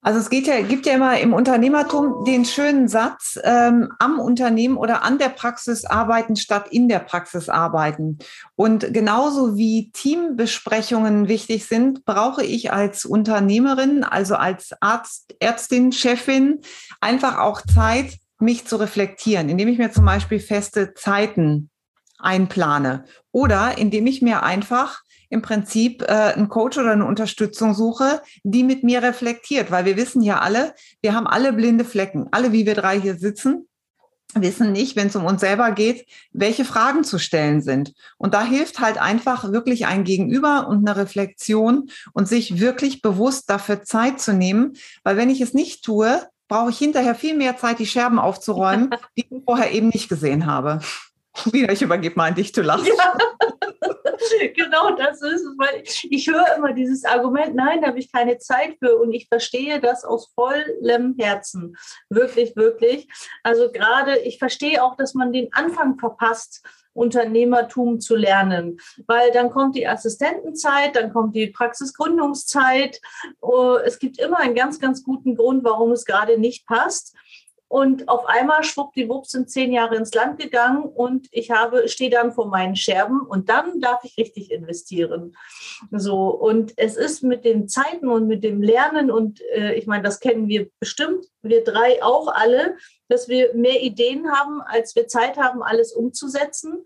Also 0.03 0.19
es 0.19 0.31
geht 0.31 0.47
ja, 0.47 0.63
gibt 0.63 0.87
ja 0.87 0.95
immer 0.95 1.21
im 1.21 1.35
Unternehmertum 1.35 2.25
den 2.25 2.47
schönen 2.47 2.89
Satz, 2.89 3.39
ähm, 3.45 3.93
am 3.99 4.19
Unternehmen 4.19 4.79
oder 4.79 5.03
an 5.03 5.19
der 5.19 5.29
Praxis 5.29 5.85
arbeiten 5.85 6.37
statt 6.37 6.69
in 6.71 6.89
der 6.89 7.01
Praxis 7.01 7.51
arbeiten. 7.51 8.19
Und 8.57 8.95
genauso 8.95 9.59
wie 9.59 9.91
Teambesprechungen 9.93 11.29
wichtig 11.29 11.67
sind, 11.67 12.07
brauche 12.07 12.43
ich 12.43 12.73
als 12.73 13.05
Unternehmerin, 13.05 14.03
also 14.03 14.37
als 14.37 14.73
Arzt, 14.81 15.35
Ärztin, 15.39 15.93
Chefin, 15.93 16.61
einfach 17.03 17.39
auch 17.39 17.61
Zeit, 17.61 18.19
mich 18.39 18.67
zu 18.67 18.77
reflektieren, 18.77 19.51
indem 19.51 19.69
ich 19.69 19.77
mir 19.77 19.93
zum 19.93 20.07
Beispiel 20.07 20.41
feste 20.41 20.95
Zeiten 20.95 21.69
einplane 22.19 23.05
oder 23.33 23.77
indem 23.77 24.07
ich 24.07 24.23
mir 24.23 24.43
einfach 24.43 25.03
im 25.31 25.43
Prinzip 25.43 26.03
äh, 26.03 26.07
einen 26.07 26.49
Coach 26.49 26.77
oder 26.77 26.93
eine 26.93 27.07
Unterstützung 27.07 27.75
suche, 27.75 28.21
die 28.43 28.65
mit 28.65 28.85
mir 28.85 29.03
reflektiert, 29.03 29.71
weil 29.71 29.85
wir 29.87 29.97
wissen 29.97 30.23
ja 30.23 30.41
alle, 30.41 30.75
wir 31.01 31.15
haben 31.15 31.27
alle 31.27 31.53
blinde 31.53 31.85
Flecken. 31.85 32.29
Alle, 32.33 32.53
wie 32.53 32.67
wir 32.67 32.75
drei 32.75 33.01
hier 33.01 33.17
sitzen, 33.17 33.69
wissen 34.35 34.73
nicht, 34.73 34.97
wenn 34.97 35.09
es 35.09 35.17
um 35.17 35.25
uns 35.25 35.41
selber 35.41 35.73
geht, 35.73 36.07
welche 36.33 36.65
Fragen 36.65 37.05
zu 37.05 37.19
stellen 37.19 37.63
sind. 37.63 37.95
Und 38.19 38.35
da 38.35 38.45
hilft 38.45 38.81
halt 38.81 38.99
einfach 38.99 39.51
wirklich 39.51 39.87
ein 39.87 40.05
Gegenüber 40.05 40.69
und 40.69 40.87
eine 40.89 40.97
Reflexion 40.97 41.91
und 42.13 42.29
sich 42.29 42.61
wirklich 42.61 43.03
bewusst 43.03 43.51
dafür 43.51 43.83
Zeit 43.83 44.21
zu 44.21 44.33
nehmen, 44.33 44.75
weil 45.03 45.17
wenn 45.17 45.31
ich 45.31 45.41
es 45.41 45.55
nicht 45.55 45.85
tue, 45.85 46.23
brauche 46.49 46.71
ich 46.71 46.79
hinterher 46.79 47.15
viel 47.15 47.37
mehr 47.37 47.57
Zeit, 47.57 47.79
die 47.79 47.87
Scherben 47.87 48.19
aufzuräumen, 48.19 48.91
die 49.17 49.23
ich 49.23 49.45
vorher 49.45 49.73
eben 49.73 49.89
nicht 49.89 50.09
gesehen 50.09 50.47
habe. 50.47 50.81
Wieder, 51.53 51.73
ich 51.73 51.83
übergebe 51.83 52.17
mal 52.17 52.29
an 52.29 52.35
dich, 52.35 52.53
du 52.53 52.63
lachst. 52.63 52.87
Ja. 52.87 53.15
genau 54.55 54.95
das 54.95 55.23
ist 55.23 55.43
es, 55.43 55.59
weil 55.59 55.83
ich 55.85 56.29
höre 56.29 56.57
immer 56.57 56.73
dieses 56.73 57.05
Argument, 57.05 57.55
nein, 57.55 57.81
da 57.83 57.89
habe 57.89 57.99
ich 57.99 58.13
keine 58.13 58.39
Zeit 58.39 58.77
für 58.79 58.97
und 58.99 59.13
ich 59.13 59.29
verstehe 59.29 59.81
das 59.81 60.05
aus 60.05 60.33
vollem 60.35 61.17
Herzen. 61.19 61.77
Wirklich, 62.09 62.57
wirklich. 62.57 63.09
Also 63.43 63.71
gerade, 63.71 64.19
ich 64.19 64.39
verstehe 64.39 64.83
auch, 64.83 64.97
dass 64.97 65.15
man 65.15 65.33
den 65.33 65.53
Anfang 65.53 65.99
verpasst, 65.99 66.63
Unternehmertum 66.93 68.01
zu 68.01 68.17
lernen, 68.17 68.79
weil 69.07 69.31
dann 69.31 69.51
kommt 69.51 69.77
die 69.77 69.87
Assistentenzeit, 69.87 70.97
dann 70.97 71.13
kommt 71.13 71.37
die 71.37 71.47
Praxisgründungszeit. 71.47 73.01
Oh, 73.41 73.77
es 73.77 73.99
gibt 73.99 74.19
immer 74.19 74.39
einen 74.39 74.57
ganz, 74.57 74.81
ganz 74.81 75.05
guten 75.05 75.37
Grund, 75.37 75.63
warum 75.63 75.93
es 75.93 76.05
gerade 76.05 76.39
nicht 76.39 76.67
passt. 76.67 77.15
Und 77.71 78.09
auf 78.09 78.27
einmal 78.27 78.65
schwuppdiwupps 78.65 79.31
sind 79.31 79.49
zehn 79.49 79.71
Jahre 79.73 79.95
ins 79.95 80.13
Land 80.13 80.41
gegangen 80.41 80.83
und 80.83 81.29
ich 81.31 81.53
habe, 81.53 81.89
stehe 81.89 82.11
dann 82.11 82.33
vor 82.33 82.49
meinen 82.49 82.75
Scherben 82.75 83.21
und 83.21 83.49
dann 83.49 83.81
darf 83.81 84.03
ich 84.03 84.17
richtig 84.19 84.51
investieren. 84.51 85.37
So, 85.93 86.31
und 86.31 86.73
es 86.77 86.97
ist 86.97 87.23
mit 87.23 87.45
den 87.45 87.69
Zeiten 87.69 88.09
und 88.09 88.27
mit 88.27 88.43
dem 88.43 88.61
Lernen 88.61 89.13
und 89.13 89.41
äh, 89.55 89.75
ich 89.75 89.87
meine, 89.87 90.03
das 90.03 90.19
kennen 90.19 90.49
wir 90.49 90.69
bestimmt, 90.81 91.27
wir 91.43 91.63
drei 91.63 92.03
auch 92.03 92.27
alle, 92.27 92.77
dass 93.07 93.29
wir 93.29 93.55
mehr 93.55 93.81
Ideen 93.81 94.33
haben, 94.33 94.61
als 94.63 94.97
wir 94.97 95.07
Zeit 95.07 95.37
haben, 95.37 95.63
alles 95.63 95.93
umzusetzen. 95.93 96.85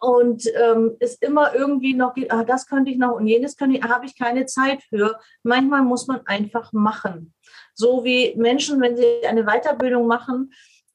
Und 0.00 0.46
ähm, 0.54 0.96
ist 0.98 1.22
immer 1.22 1.54
irgendwie 1.54 1.94
noch, 1.94 2.14
ah, 2.30 2.44
das 2.44 2.66
könnte 2.66 2.90
ich 2.90 2.96
noch 2.96 3.12
und 3.12 3.26
jenes 3.26 3.56
könnte 3.56 3.76
ich, 3.76 3.84
habe 3.84 4.06
ich 4.06 4.18
keine 4.18 4.46
Zeit 4.46 4.82
für. 4.82 5.18
Manchmal 5.42 5.82
muss 5.82 6.06
man 6.06 6.26
einfach 6.26 6.72
machen. 6.72 7.34
So 7.74 8.02
wie 8.04 8.34
Menschen, 8.36 8.80
wenn 8.80 8.96
sie 8.96 9.26
eine 9.26 9.44
Weiterbildung 9.44 10.06
machen, 10.06 10.52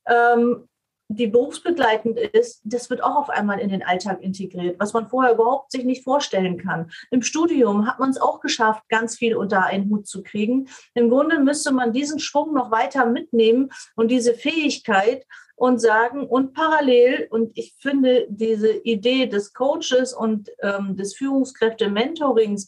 ähm, 0.07 0.67
die 1.07 1.27
berufsbegleitend 1.27 2.17
ist, 2.17 2.61
das 2.63 2.89
wird 2.89 3.03
auch 3.03 3.15
auf 3.15 3.29
einmal 3.29 3.59
in 3.59 3.69
den 3.69 3.83
Alltag 3.83 4.21
integriert, 4.21 4.79
was 4.79 4.93
man 4.93 5.07
vorher 5.07 5.33
überhaupt 5.33 5.71
sich 5.71 5.83
nicht 5.83 6.03
vorstellen 6.03 6.57
kann. 6.57 6.91
Im 7.11 7.21
Studium 7.21 7.87
hat 7.87 7.99
man 7.99 8.09
es 8.09 8.19
auch 8.19 8.39
geschafft, 8.39 8.83
ganz 8.89 9.15
viel 9.15 9.35
unter 9.35 9.65
einen 9.65 9.89
Hut 9.89 10.07
zu 10.07 10.23
kriegen. 10.23 10.67
Im 10.95 11.09
Grunde 11.09 11.39
müsste 11.39 11.71
man 11.71 11.93
diesen 11.93 12.19
Schwung 12.19 12.53
noch 12.53 12.71
weiter 12.71 13.05
mitnehmen 13.05 13.69
und 13.95 14.09
diese 14.09 14.33
Fähigkeit 14.33 15.25
und 15.55 15.79
sagen, 15.79 16.27
und 16.27 16.53
parallel, 16.53 17.27
und 17.29 17.57
ich 17.57 17.75
finde 17.79 18.27
diese 18.29 18.71
Idee 18.71 19.27
des 19.27 19.53
Coaches 19.53 20.13
und 20.13 20.51
ähm, 20.61 20.97
des 20.97 21.15
Führungskräfte-Mentorings 21.15 22.67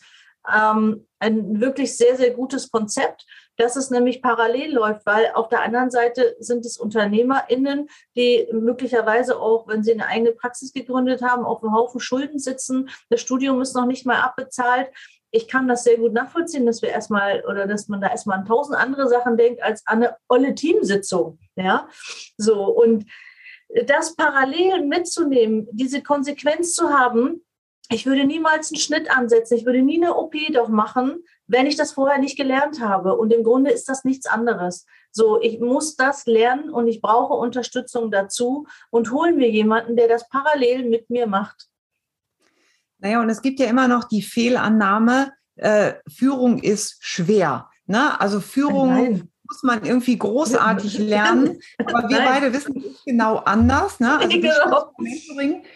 ähm, 0.54 1.06
ein 1.20 1.60
wirklich 1.60 1.98
sehr, 1.98 2.16
sehr 2.16 2.32
gutes 2.32 2.72
Konzept, 2.72 3.26
dass 3.58 3.76
es 3.76 3.90
nämlich 3.90 4.22
parallel 4.22 4.74
läuft, 4.74 5.06
weil 5.06 5.32
auf 5.34 5.50
der 5.50 5.64
anderen 5.64 5.90
Seite 5.90 6.36
sind 6.40 6.66
es 6.66 6.78
UnternehmerInnen, 6.78 7.90
die 8.16 8.48
möglicherweise 8.54 9.40
auch, 9.40 9.68
wenn 9.68 9.84
sie 9.84 9.94
eine 9.94 10.06
eigene 10.06 10.32
Praxis 10.32 10.72
gegründet 10.72 11.22
haben, 11.24 11.44
auf 11.44 11.64
einem 11.64 11.74
Haufen 11.74 12.00
Schulden 12.00 12.40
sitzen. 12.40 12.90
Das 13.10 13.20
Studium 13.20 13.60
ist 13.62 13.76
noch 13.76 13.88
nicht 13.88 14.06
mal 14.06 14.22
abbezahlt. 14.22 14.90
Ich 15.38 15.48
kann 15.48 15.68
das 15.68 15.84
sehr 15.84 15.98
gut 15.98 16.14
nachvollziehen, 16.14 16.66
dass 16.66 16.82
wir 16.82 16.90
erstmal 16.90 17.44
oder 17.46 17.68
dass 17.68 17.88
man 17.88 18.02
da 18.02 18.10
erstmal 18.10 18.40
an 18.40 18.46
tausend 18.46 18.76
andere 18.76 19.08
Sachen 19.08 19.38
denkt 19.38 19.62
als 19.62 19.86
an 19.86 20.04
eine 20.04 20.18
olle 20.28 20.56
Teamsitzung. 20.56 21.38
Ja, 21.56 21.88
so 22.38 22.66
und 22.66 23.06
das 23.86 24.16
parallel 24.16 24.86
mitzunehmen, 24.86 25.68
diese 25.72 26.02
Konsequenz 26.02 26.74
zu 26.74 26.90
haben, 26.90 27.44
ich 27.90 28.06
würde 28.06 28.26
niemals 28.26 28.72
einen 28.72 28.80
Schnitt 28.80 29.16
ansetzen, 29.16 29.58
ich 29.58 29.66
würde 29.66 29.84
nie 29.84 30.04
eine 30.04 30.16
OP 30.18 30.34
doch 30.54 30.70
machen, 30.70 31.24
wenn 31.46 31.68
ich 31.68 31.76
das 31.76 31.92
vorher 31.94 32.18
nicht 32.18 32.36
gelernt 32.36 32.82
habe. 32.82 33.16
Und 33.16 33.32
im 33.32 33.44
Grunde 33.44 33.72
ist 33.72 33.88
das 33.88 34.04
nichts 34.04 34.26
anderes. 34.26 34.86
So, 35.12 35.40
ich 35.40 35.60
muss 35.60 35.96
das 35.96 36.26
lernen 36.26 36.70
und 36.70 36.88
ich 36.88 37.00
brauche 37.00 37.34
Unterstützung 37.34 38.12
dazu 38.12 38.66
und 38.90 39.12
holen 39.12 39.38
mir 39.38 39.50
jemanden, 39.50 39.96
der 39.96 40.08
das 40.08 40.28
parallel 40.28 40.90
mit 40.90 41.10
mir 41.10 41.28
macht. 41.28 41.68
Naja, 43.00 43.22
und 43.22 43.30
es 43.30 43.42
gibt 43.42 43.60
ja 43.60 43.68
immer 43.68 43.88
noch 43.88 44.06
die 44.06 44.22
Fehlannahme, 44.22 45.32
äh, 45.56 45.94
Führung 46.08 46.60
ist 46.60 46.98
schwer. 47.00 47.70
Ne? 47.86 48.20
Also 48.20 48.40
Führung 48.40 48.94
Nein. 48.94 49.30
muss 49.48 49.64
man 49.64 49.84
irgendwie 49.84 50.18
großartig 50.18 50.98
lernen. 51.00 51.60
Aber 51.80 52.10
wir 52.10 52.18
Nein. 52.18 52.28
beide 52.28 52.54
wissen 52.54 52.78
es 52.78 53.04
genau 53.06 53.38
anders. 53.38 54.00
Ne? 54.00 54.20
Also 54.20 54.30
genau. 54.30 54.94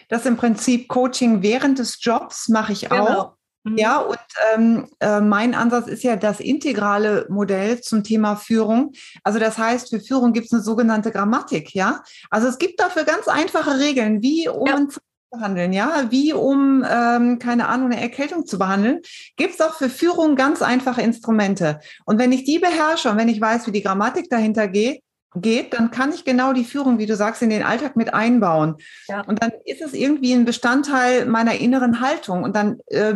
das 0.08 0.26
im 0.26 0.36
Prinzip 0.36 0.88
Coaching 0.88 1.42
während 1.42 1.78
des 1.78 1.98
Jobs 2.02 2.48
mache 2.48 2.72
ich 2.72 2.88
genau. 2.88 3.06
auch. 3.06 3.32
Mhm. 3.64 3.78
Ja, 3.78 3.98
und 3.98 4.18
ähm, 4.54 4.88
äh, 4.98 5.20
mein 5.20 5.54
Ansatz 5.54 5.86
ist 5.86 6.02
ja 6.02 6.16
das 6.16 6.40
integrale 6.40 7.26
Modell 7.28 7.80
zum 7.80 8.02
Thema 8.02 8.34
Führung. 8.34 8.92
Also 9.22 9.38
das 9.38 9.56
heißt, 9.56 9.90
für 9.90 10.00
Führung 10.00 10.32
gibt 10.32 10.46
es 10.46 10.52
eine 10.52 10.62
sogenannte 10.62 11.12
Grammatik, 11.12 11.72
ja. 11.74 12.02
Also 12.30 12.48
es 12.48 12.58
gibt 12.58 12.80
dafür 12.80 13.04
ganz 13.04 13.28
einfache 13.28 13.78
Regeln, 13.78 14.20
wie 14.20 14.48
um 14.48 14.66
ja. 14.66 14.88
zu 14.88 14.98
behandeln, 15.32 15.72
ja, 15.72 16.06
wie 16.10 16.32
um, 16.32 16.84
ähm, 16.88 17.38
keine 17.38 17.68
Ahnung, 17.68 17.90
eine 17.90 18.00
Erkältung 18.00 18.46
zu 18.46 18.58
behandeln, 18.58 19.00
gibt 19.36 19.54
es 19.54 19.60
auch 19.60 19.74
für 19.74 19.88
Führung 19.88 20.36
ganz 20.36 20.62
einfache 20.62 21.02
Instrumente. 21.02 21.80
Und 22.04 22.18
wenn 22.18 22.32
ich 22.32 22.44
die 22.44 22.58
beherrsche 22.58 23.10
und 23.10 23.16
wenn 23.16 23.28
ich 23.28 23.40
weiß, 23.40 23.66
wie 23.66 23.72
die 23.72 23.82
Grammatik 23.82 24.28
dahinter 24.28 24.68
geht, 24.68 25.02
geht, 25.34 25.72
dann 25.72 25.90
kann 25.90 26.12
ich 26.12 26.26
genau 26.26 26.52
die 26.52 26.64
Führung, 26.64 26.98
wie 26.98 27.06
du 27.06 27.16
sagst, 27.16 27.40
in 27.40 27.48
den 27.48 27.62
Alltag 27.62 27.96
mit 27.96 28.12
einbauen. 28.12 28.76
Ja. 29.08 29.22
Und 29.22 29.42
dann 29.42 29.52
ist 29.64 29.80
es 29.80 29.94
irgendwie 29.94 30.34
ein 30.34 30.44
Bestandteil 30.44 31.24
meiner 31.24 31.54
inneren 31.54 32.00
Haltung. 32.00 32.42
Und 32.42 32.54
dann 32.54 32.80
äh, 32.88 33.14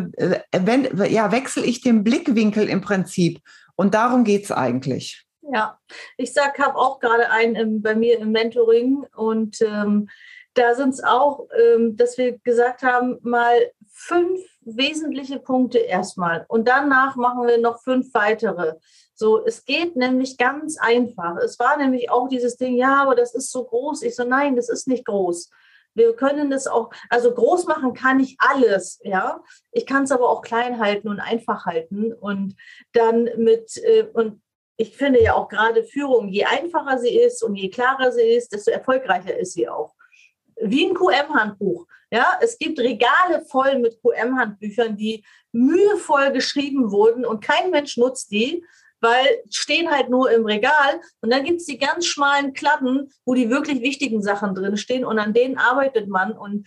wenn, 0.53 0.89
ja, 1.11 1.31
wechsle 1.31 1.65
ich 1.65 1.83
den 1.83 2.05
Blickwinkel 2.05 2.69
im 2.69 2.81
Prinzip. 2.81 3.41
Und 3.75 3.93
darum 3.93 4.25
geht 4.25 4.45
es 4.45 4.53
eigentlich. 4.53 5.27
Ja, 5.53 5.79
ich 6.17 6.33
sag, 6.33 6.59
habe 6.59 6.77
auch 6.77 6.99
gerade 6.99 7.31
einen 7.31 7.55
im, 7.55 7.83
bei 7.83 7.95
mir 7.95 8.19
im 8.19 8.33
Mentoring 8.33 9.05
und 9.15 9.61
ähm, 9.61 10.09
da 10.57 10.75
sind 10.75 10.91
es 10.91 11.05
auch, 11.05 11.49
ähm, 11.59 11.97
dass 11.97 12.19
wir 12.19 12.39
gesagt 12.39 12.83
haben, 12.83 13.19
mal 13.23 13.71
fünf 13.93 14.41
wesentliche 14.63 15.39
Punkte 15.39 15.79
erstmal 15.79 16.45
und 16.49 16.67
danach 16.67 17.17
machen 17.17 17.47
wir 17.47 17.59
noch 17.59 17.83
fünf 17.83 18.13
weitere. 18.15 18.75
So, 19.15 19.45
es 19.45 19.65
geht 19.65 19.97
nämlich 19.97 20.37
ganz 20.37 20.77
einfach. 20.79 21.37
Es 21.39 21.59
war 21.59 21.77
nämlich 21.79 22.11
auch 22.11 22.29
dieses 22.29 22.57
Ding, 22.57 22.75
ja, 22.77 23.03
aber 23.03 23.15
das 23.15 23.35
ist 23.35 23.51
so 23.51 23.65
groß. 23.65 24.03
Ich 24.03 24.15
so, 24.15 24.25
nein, 24.25 24.57
das 24.57 24.69
ist 24.69 24.89
nicht 24.89 25.07
groß. 25.07 25.51
Wir 25.95 26.15
können 26.15 26.51
das 26.51 26.67
auch, 26.67 26.91
also 27.09 27.33
groß 27.33 27.67
machen 27.67 27.95
kann 27.95 28.21
ich 28.21 28.37
alles, 28.39 29.01
ja. 29.03 29.43
Ich 29.73 29.87
kann 29.87 30.03
es 30.03 30.13
aber 30.13 30.29
auch 30.29 30.43
klein 30.43 30.79
halten 30.79 31.09
und 31.09 31.21
einfach 31.21 31.65
halten 31.65 32.13
und 32.13 32.57
dann 32.93 33.31
mit, 33.37 33.79
äh, 33.83 34.07
und 34.13 34.43
ich 34.77 34.95
finde 34.95 35.23
ja 35.23 35.35
auch 35.35 35.49
gerade 35.49 35.85
Führung, 35.85 36.29
je 36.29 36.45
einfacher 36.45 36.99
sie 36.99 37.17
ist 37.19 37.43
und 37.43 37.55
je 37.55 37.71
klarer 37.71 38.13
sie 38.13 38.21
ist, 38.21 38.53
desto 38.53 38.71
erfolgreicher 38.71 39.37
ist 39.39 39.55
sie 39.55 39.69
auch. 39.69 39.96
Wie 40.61 40.87
ein 40.87 40.95
QM-Handbuch. 40.95 41.87
Ja, 42.11 42.39
es 42.41 42.59
gibt 42.59 42.79
Regale 42.79 43.45
voll 43.51 43.79
mit 43.79 43.99
QM-Handbüchern, 44.01 44.97
die 44.97 45.25
mühevoll 45.53 46.31
geschrieben 46.33 46.91
wurden 46.91 47.25
und 47.25 47.43
kein 47.43 47.71
Mensch 47.71 47.97
nutzt 47.97 48.31
die 48.31 48.63
weil 49.01 49.27
stehen 49.51 49.91
halt 49.91 50.09
nur 50.09 50.31
im 50.31 50.45
Regal 50.45 51.01
und 51.21 51.31
dann 51.31 51.45
gibt 51.45 51.61
es 51.61 51.67
die 51.67 51.79
ganz 51.79 52.07
schmalen 52.07 52.53
Klappen, 52.53 53.09
wo 53.25 53.35
die 53.35 53.51
wirklich 53.51 53.83
wichtigen 53.83 54.23
Sachen 54.23 54.55
drin 54.55 54.77
stehen 54.77 55.05
und 55.05 55.19
an 55.19 55.35
denen 55.35 55.59
arbeitet 55.59 56.09
man 56.09 56.33
und 56.33 56.67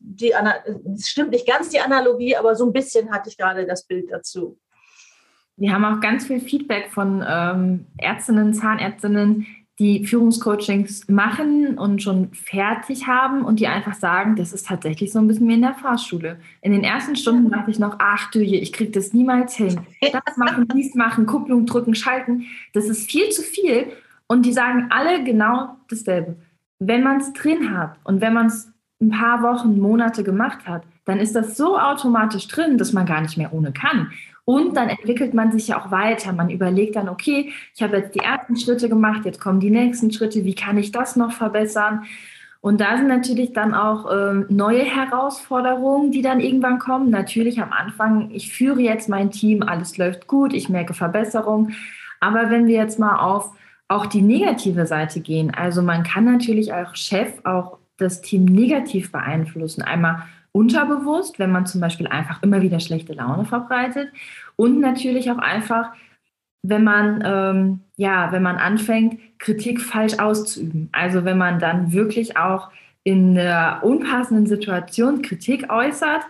die, 0.00 0.32
es 0.94 1.08
stimmt 1.08 1.30
nicht 1.30 1.46
ganz 1.46 1.68
die 1.68 1.80
Analogie, 1.80 2.36
aber 2.36 2.54
so 2.56 2.66
ein 2.66 2.72
bisschen 2.72 3.10
hatte 3.10 3.28
ich 3.28 3.36
gerade 3.36 3.66
das 3.66 3.86
Bild 3.86 4.10
dazu. 4.10 4.58
Wir 5.56 5.72
haben 5.72 5.84
auch 5.84 6.00
ganz 6.00 6.26
viel 6.26 6.40
Feedback 6.40 6.92
von 6.92 7.24
ähm, 7.26 7.86
Ärztinnen, 7.98 8.52
Zahnärztinnen, 8.52 9.46
die 9.78 10.06
Führungscoachings 10.06 11.06
machen 11.08 11.76
und 11.76 12.02
schon 12.02 12.32
fertig 12.32 13.06
haben 13.06 13.44
und 13.44 13.60
die 13.60 13.66
einfach 13.66 13.94
sagen, 13.94 14.34
das 14.34 14.52
ist 14.52 14.66
tatsächlich 14.66 15.12
so 15.12 15.18
ein 15.18 15.28
bisschen 15.28 15.48
wie 15.48 15.54
in 15.54 15.62
der 15.62 15.74
Fahrschule. 15.74 16.38
In 16.62 16.72
den 16.72 16.82
ersten 16.82 17.14
Stunden 17.14 17.50
dachte 17.50 17.70
ich 17.70 17.78
noch, 17.78 17.96
ach 17.98 18.30
du 18.30 18.40
je, 18.40 18.58
ich 18.58 18.72
kriege 18.72 18.90
das 18.90 19.12
niemals 19.12 19.54
hin. 19.54 19.80
Das 20.12 20.36
machen, 20.38 20.66
dies 20.74 20.94
machen, 20.94 21.26
Kupplung 21.26 21.66
drücken, 21.66 21.94
schalten, 21.94 22.46
das 22.72 22.88
ist 22.88 23.10
viel 23.10 23.28
zu 23.30 23.42
viel. 23.42 23.92
Und 24.28 24.46
die 24.46 24.52
sagen 24.52 24.86
alle 24.90 25.22
genau 25.24 25.76
dasselbe. 25.88 26.36
Wenn 26.78 27.02
man 27.02 27.18
es 27.18 27.32
drin 27.32 27.76
hat 27.76 27.96
und 28.04 28.20
wenn 28.20 28.32
man 28.32 28.46
es 28.46 28.72
ein 29.00 29.10
paar 29.10 29.42
Wochen, 29.42 29.78
Monate 29.78 30.24
gemacht 30.24 30.66
hat, 30.66 30.84
dann 31.04 31.18
ist 31.18 31.34
das 31.36 31.56
so 31.56 31.78
automatisch 31.78 32.48
drin, 32.48 32.78
dass 32.78 32.92
man 32.92 33.06
gar 33.06 33.20
nicht 33.20 33.36
mehr 33.36 33.52
ohne 33.52 33.72
kann. 33.72 34.10
Und 34.46 34.76
dann 34.76 34.88
entwickelt 34.88 35.34
man 35.34 35.50
sich 35.50 35.68
ja 35.68 35.80
auch 35.80 35.90
weiter. 35.90 36.32
Man 36.32 36.50
überlegt 36.50 36.94
dann, 36.94 37.08
okay, 37.08 37.52
ich 37.74 37.82
habe 37.82 37.96
jetzt 37.96 38.14
die 38.14 38.20
ersten 38.20 38.56
Schritte 38.56 38.88
gemacht, 38.88 39.24
jetzt 39.24 39.40
kommen 39.40 39.58
die 39.58 39.70
nächsten 39.70 40.12
Schritte, 40.12 40.44
wie 40.44 40.54
kann 40.54 40.78
ich 40.78 40.92
das 40.92 41.16
noch 41.16 41.32
verbessern? 41.32 42.04
Und 42.60 42.80
da 42.80 42.96
sind 42.96 43.08
natürlich 43.08 43.52
dann 43.52 43.74
auch 43.74 44.06
ähm, 44.08 44.46
neue 44.48 44.84
Herausforderungen, 44.84 46.12
die 46.12 46.22
dann 46.22 46.38
irgendwann 46.38 46.78
kommen. 46.78 47.10
Natürlich 47.10 47.60
am 47.60 47.72
Anfang, 47.72 48.30
ich 48.30 48.52
führe 48.52 48.80
jetzt 48.80 49.08
mein 49.08 49.32
Team, 49.32 49.64
alles 49.64 49.98
läuft 49.98 50.28
gut, 50.28 50.52
ich 50.52 50.68
merke 50.68 50.94
Verbesserung. 50.94 51.72
Aber 52.20 52.48
wenn 52.48 52.68
wir 52.68 52.76
jetzt 52.76 53.00
mal 53.00 53.18
auf 53.18 53.50
auch 53.88 54.06
die 54.06 54.22
negative 54.22 54.86
Seite 54.86 55.20
gehen, 55.20 55.52
also 55.52 55.82
man 55.82 56.04
kann 56.04 56.24
natürlich 56.24 56.72
als 56.72 57.00
Chef 57.00 57.32
auch 57.42 57.78
das 57.98 58.20
Team 58.20 58.44
negativ 58.44 59.10
beeinflussen. 59.10 59.82
Einmal 59.82 60.22
unterbewusst, 60.56 61.38
wenn 61.38 61.52
man 61.52 61.66
zum 61.66 61.80
Beispiel 61.80 62.06
einfach 62.06 62.42
immer 62.42 62.62
wieder 62.62 62.80
schlechte 62.80 63.12
Laune 63.12 63.44
verbreitet 63.44 64.08
und 64.56 64.80
natürlich 64.80 65.30
auch 65.30 65.38
einfach, 65.38 65.92
wenn 66.62 66.82
man 66.82 67.22
ähm, 67.24 67.80
ja, 67.96 68.30
wenn 68.32 68.42
man 68.42 68.56
anfängt, 68.56 69.18
Kritik 69.38 69.80
falsch 69.80 70.18
auszuüben. 70.18 70.88
Also 70.92 71.24
wenn 71.24 71.38
man 71.38 71.58
dann 71.58 71.92
wirklich 71.92 72.36
auch 72.36 72.70
in 73.04 73.38
einer 73.38 73.80
unpassenden 73.82 74.46
Situation 74.46 75.22
Kritik 75.22 75.70
äußert, 75.70 76.22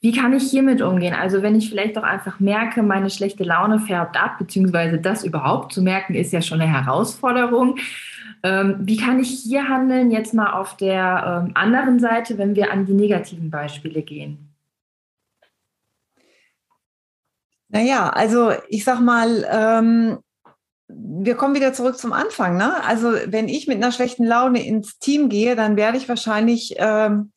wie 0.00 0.12
kann 0.12 0.34
ich 0.34 0.50
hiermit 0.50 0.82
umgehen? 0.82 1.14
Also 1.14 1.40
wenn 1.40 1.54
ich 1.54 1.70
vielleicht 1.70 1.96
auch 1.96 2.02
einfach 2.02 2.38
merke, 2.38 2.82
meine 2.82 3.08
schlechte 3.08 3.42
Laune 3.42 3.78
färbt 3.78 4.20
ab, 4.22 4.36
beziehungsweise 4.38 4.98
das 4.98 5.24
überhaupt 5.24 5.72
zu 5.72 5.80
merken, 5.80 6.14
ist 6.14 6.32
ja 6.32 6.42
schon 6.42 6.60
eine 6.60 6.70
Herausforderung. 6.70 7.76
Ähm, 8.44 8.76
wie 8.80 8.98
kann 8.98 9.18
ich 9.20 9.30
hier 9.30 9.70
handeln, 9.70 10.10
jetzt 10.10 10.34
mal 10.34 10.52
auf 10.52 10.76
der 10.76 11.44
ähm, 11.46 11.52
anderen 11.54 11.98
Seite, 11.98 12.36
wenn 12.36 12.54
wir 12.54 12.70
an 12.70 12.84
die 12.84 12.92
negativen 12.92 13.50
Beispiele 13.50 14.02
gehen? 14.02 14.54
Naja, 17.70 18.10
also 18.10 18.52
ich 18.68 18.84
sag 18.84 19.00
mal, 19.00 19.46
ähm, 19.50 20.18
wir 20.88 21.34
kommen 21.36 21.54
wieder 21.54 21.72
zurück 21.72 21.96
zum 21.96 22.12
Anfang. 22.12 22.58
Ne? 22.58 22.84
Also 22.84 23.14
wenn 23.26 23.48
ich 23.48 23.66
mit 23.66 23.78
einer 23.78 23.92
schlechten 23.92 24.26
Laune 24.26 24.64
ins 24.64 24.98
Team 24.98 25.30
gehe, 25.30 25.56
dann 25.56 25.76
werde 25.76 25.96
ich 25.96 26.06
wahrscheinlich 26.08 26.74
ähm, 26.76 27.32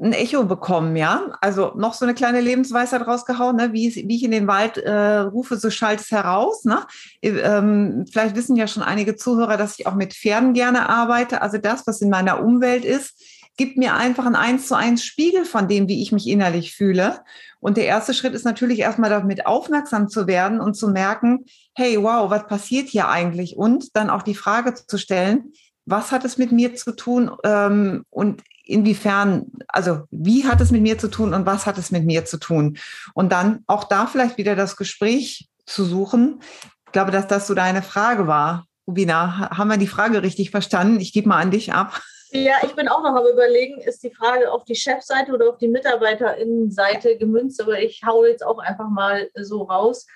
ein 0.00 0.12
Echo 0.12 0.44
bekommen, 0.44 0.96
ja. 0.96 1.36
Also 1.40 1.72
noch 1.74 1.94
so 1.94 2.04
eine 2.04 2.14
kleine 2.14 2.40
Lebensweisheit 2.40 3.06
rausgehauen, 3.06 3.56
ne? 3.56 3.72
wie, 3.72 3.94
wie 3.94 4.16
ich 4.16 4.22
in 4.22 4.30
den 4.30 4.46
Wald 4.46 4.78
äh, 4.78 5.18
rufe, 5.18 5.56
so 5.56 5.70
schallt 5.70 6.00
es 6.00 6.10
heraus. 6.10 6.64
Ne? 6.64 6.86
Ähm, 7.22 8.04
vielleicht 8.10 8.36
wissen 8.36 8.56
ja 8.56 8.68
schon 8.68 8.82
einige 8.82 9.16
Zuhörer, 9.16 9.56
dass 9.56 9.78
ich 9.78 9.86
auch 9.86 9.94
mit 9.94 10.14
Pferden 10.14 10.52
gerne 10.52 10.88
arbeite. 10.88 11.42
Also 11.42 11.58
das, 11.58 11.86
was 11.86 12.00
in 12.00 12.10
meiner 12.10 12.42
Umwelt 12.42 12.84
ist, 12.84 13.20
gibt 13.56 13.76
mir 13.76 13.94
einfach 13.94 14.24
ein 14.24 14.36
eins 14.36 14.68
zu 14.68 14.76
eins 14.76 15.04
Spiegel 15.04 15.44
von 15.44 15.66
dem, 15.66 15.88
wie 15.88 16.00
ich 16.00 16.12
mich 16.12 16.28
innerlich 16.28 16.76
fühle. 16.76 17.20
Und 17.58 17.76
der 17.76 17.86
erste 17.86 18.14
Schritt 18.14 18.34
ist 18.34 18.44
natürlich 18.44 18.78
erstmal 18.78 19.10
damit 19.10 19.46
aufmerksam 19.46 20.08
zu 20.08 20.28
werden 20.28 20.60
und 20.60 20.74
zu 20.74 20.88
merken, 20.88 21.44
hey, 21.74 22.00
wow, 22.00 22.30
was 22.30 22.46
passiert 22.46 22.88
hier 22.88 23.08
eigentlich? 23.08 23.56
Und 23.56 23.96
dann 23.96 24.10
auch 24.10 24.22
die 24.22 24.36
Frage 24.36 24.74
zu 24.74 24.96
stellen, 24.96 25.52
was 25.84 26.12
hat 26.12 26.24
es 26.24 26.38
mit 26.38 26.52
mir 26.52 26.76
zu 26.76 26.94
tun 26.94 27.32
ähm, 27.44 28.04
und 28.10 28.42
inwiefern, 28.68 29.46
also 29.66 30.02
wie 30.10 30.46
hat 30.46 30.60
es 30.60 30.70
mit 30.70 30.82
mir 30.82 30.98
zu 30.98 31.08
tun 31.08 31.34
und 31.34 31.46
was 31.46 31.66
hat 31.66 31.78
es 31.78 31.90
mit 31.90 32.04
mir 32.04 32.24
zu 32.24 32.38
tun? 32.38 32.78
Und 33.14 33.32
dann 33.32 33.64
auch 33.66 33.84
da 33.84 34.06
vielleicht 34.06 34.36
wieder 34.36 34.54
das 34.54 34.76
Gespräch 34.76 35.48
zu 35.66 35.84
suchen. 35.84 36.40
Ich 36.86 36.92
glaube, 36.92 37.10
dass 37.10 37.26
das 37.26 37.46
so 37.46 37.54
deine 37.54 37.82
Frage 37.82 38.26
war. 38.26 38.66
Rubina, 38.86 39.50
haben 39.56 39.68
wir 39.68 39.76
die 39.76 39.86
Frage 39.86 40.22
richtig 40.22 40.50
verstanden? 40.50 41.00
Ich 41.00 41.12
gebe 41.12 41.28
mal 41.28 41.40
an 41.40 41.50
dich 41.50 41.72
ab. 41.72 42.00
Ja, 42.30 42.56
ich 42.62 42.74
bin 42.74 42.88
auch 42.88 43.02
noch 43.02 43.16
am 43.16 43.26
Überlegen, 43.26 43.80
ist 43.80 44.02
die 44.02 44.12
Frage 44.12 44.52
auf 44.52 44.64
die 44.64 44.74
Chefseite 44.74 45.32
oder 45.32 45.48
auf 45.48 45.56
die 45.56 45.68
Mitarbeiterinnenseite 45.68 47.16
gemünzt, 47.16 47.60
aber 47.62 47.80
ich 47.80 48.02
haue 48.04 48.28
jetzt 48.28 48.44
auch 48.44 48.58
einfach 48.58 48.90
mal 48.90 49.30
so 49.34 49.62
raus 49.62 50.06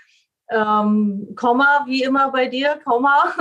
ähm, 0.53 1.35
Komma, 1.37 1.85
wie 1.87 2.03
immer 2.03 2.31
bei 2.31 2.47
dir, 2.47 2.81
Komma. 2.85 3.35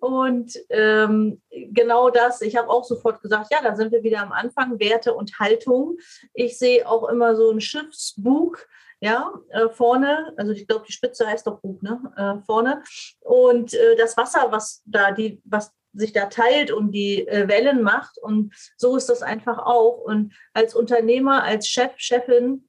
Und 0.00 0.52
ähm, 0.70 1.40
genau 1.50 2.10
das, 2.10 2.40
ich 2.42 2.56
habe 2.56 2.68
auch 2.68 2.84
sofort 2.84 3.20
gesagt, 3.22 3.48
ja, 3.50 3.58
da 3.62 3.74
sind 3.74 3.92
wir 3.92 4.02
wieder 4.02 4.20
am 4.20 4.32
Anfang, 4.32 4.78
Werte 4.78 5.14
und 5.14 5.38
Haltung. 5.38 5.96
Ich 6.34 6.58
sehe 6.58 6.88
auch 6.88 7.08
immer 7.08 7.34
so 7.36 7.50
ein 7.50 7.60
Schiffsbug, 7.60 8.66
ja, 9.00 9.32
äh, 9.50 9.68
vorne, 9.68 10.32
also 10.36 10.52
ich 10.52 10.66
glaube, 10.66 10.86
die 10.86 10.92
Spitze 10.92 11.26
heißt 11.26 11.46
doch 11.46 11.60
Bug, 11.60 11.82
ne, 11.82 12.00
äh, 12.16 12.44
vorne. 12.46 12.82
Und 13.20 13.74
äh, 13.74 13.96
das 13.96 14.16
Wasser, 14.16 14.48
was 14.50 14.82
da 14.86 15.12
die, 15.12 15.40
was 15.44 15.72
sich 15.92 16.12
da 16.12 16.26
teilt 16.26 16.70
und 16.70 16.92
die 16.92 17.26
äh, 17.26 17.48
Wellen 17.48 17.82
macht. 17.82 18.18
Und 18.18 18.54
so 18.76 18.96
ist 18.96 19.08
das 19.08 19.22
einfach 19.22 19.58
auch. 19.58 19.98
Und 19.98 20.34
als 20.52 20.74
Unternehmer, 20.74 21.42
als 21.42 21.68
Chef, 21.68 21.92
Chefin 21.96 22.68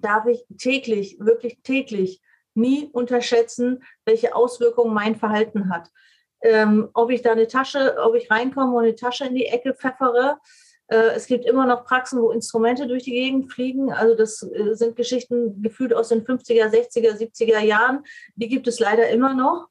darf 0.00 0.26
ich 0.26 0.44
täglich, 0.58 1.16
wirklich 1.20 1.60
täglich 1.62 2.20
nie 2.54 2.88
unterschätzen, 2.92 3.82
welche 4.04 4.34
Auswirkungen 4.34 4.94
mein 4.94 5.16
Verhalten 5.16 5.70
hat. 5.70 5.90
Ähm, 6.42 6.90
ob 6.92 7.10
ich 7.10 7.22
da 7.22 7.32
eine 7.32 7.48
Tasche, 7.48 7.96
ob 8.04 8.14
ich 8.14 8.30
reinkomme 8.30 8.76
und 8.76 8.84
eine 8.84 8.94
Tasche 8.94 9.26
in 9.26 9.34
die 9.34 9.46
Ecke 9.46 9.74
pfeffere. 9.74 10.38
Äh, 10.88 11.12
es 11.14 11.26
gibt 11.26 11.46
immer 11.46 11.66
noch 11.66 11.84
Praxen, 11.84 12.20
wo 12.20 12.30
Instrumente 12.30 12.86
durch 12.86 13.04
die 13.04 13.12
Gegend 13.12 13.50
fliegen. 13.50 13.92
Also 13.92 14.14
das 14.14 14.42
äh, 14.42 14.74
sind 14.74 14.96
Geschichten 14.96 15.62
gefühlt 15.62 15.94
aus 15.94 16.08
den 16.08 16.24
50er, 16.24 16.68
60er, 16.68 17.16
70er 17.16 17.60
Jahren. 17.60 18.04
Die 18.34 18.48
gibt 18.48 18.68
es 18.68 18.78
leider 18.78 19.08
immer 19.08 19.34
noch. 19.34 19.68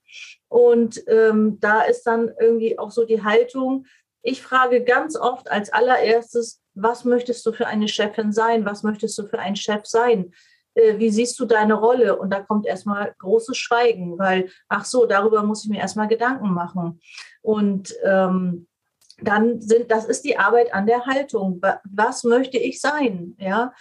Und 0.47 1.03
ähm, 1.07 1.59
da 1.59 1.81
ist 1.83 2.03
dann 2.03 2.31
irgendwie 2.39 2.79
auch 2.79 2.91
so 2.91 3.05
die 3.05 3.23
Haltung. 3.23 3.85
Ich 4.23 4.41
frage 4.41 4.83
ganz 4.83 5.15
oft 5.15 5.51
als 5.51 5.71
allererstes, 5.71 6.61
was 6.73 7.05
möchtest 7.05 7.45
du 7.45 7.51
für 7.51 7.67
eine 7.67 7.87
Chefin 7.87 8.31
sein? 8.31 8.65
Was 8.65 8.83
möchtest 8.83 9.17
du 9.17 9.27
für 9.27 9.39
ein 9.39 9.55
Chef 9.55 9.85
sein? 9.85 10.33
Äh, 10.75 10.97
wie 10.97 11.09
siehst 11.09 11.39
du 11.39 11.45
deine 11.45 11.75
Rolle? 11.75 12.17
Und 12.17 12.31
da 12.31 12.41
kommt 12.41 12.65
erstmal 12.65 13.13
großes 13.19 13.57
Schweigen, 13.57 14.17
weil, 14.17 14.49
ach 14.69 14.85
so, 14.85 15.05
darüber 15.05 15.43
muss 15.43 15.63
ich 15.63 15.69
mir 15.69 15.79
erstmal 15.79 16.07
Gedanken 16.07 16.53
machen. 16.53 16.99
Und 17.41 17.93
ähm, 18.03 18.67
dann 19.21 19.61
sind, 19.61 19.91
das 19.91 20.05
ist 20.05 20.25
die 20.25 20.37
Arbeit 20.37 20.73
an 20.73 20.87
der 20.87 21.05
Haltung. 21.05 21.61
Was 21.83 22.23
möchte 22.23 22.57
ich 22.57 22.81
sein? 22.81 23.35
Ja. 23.39 23.73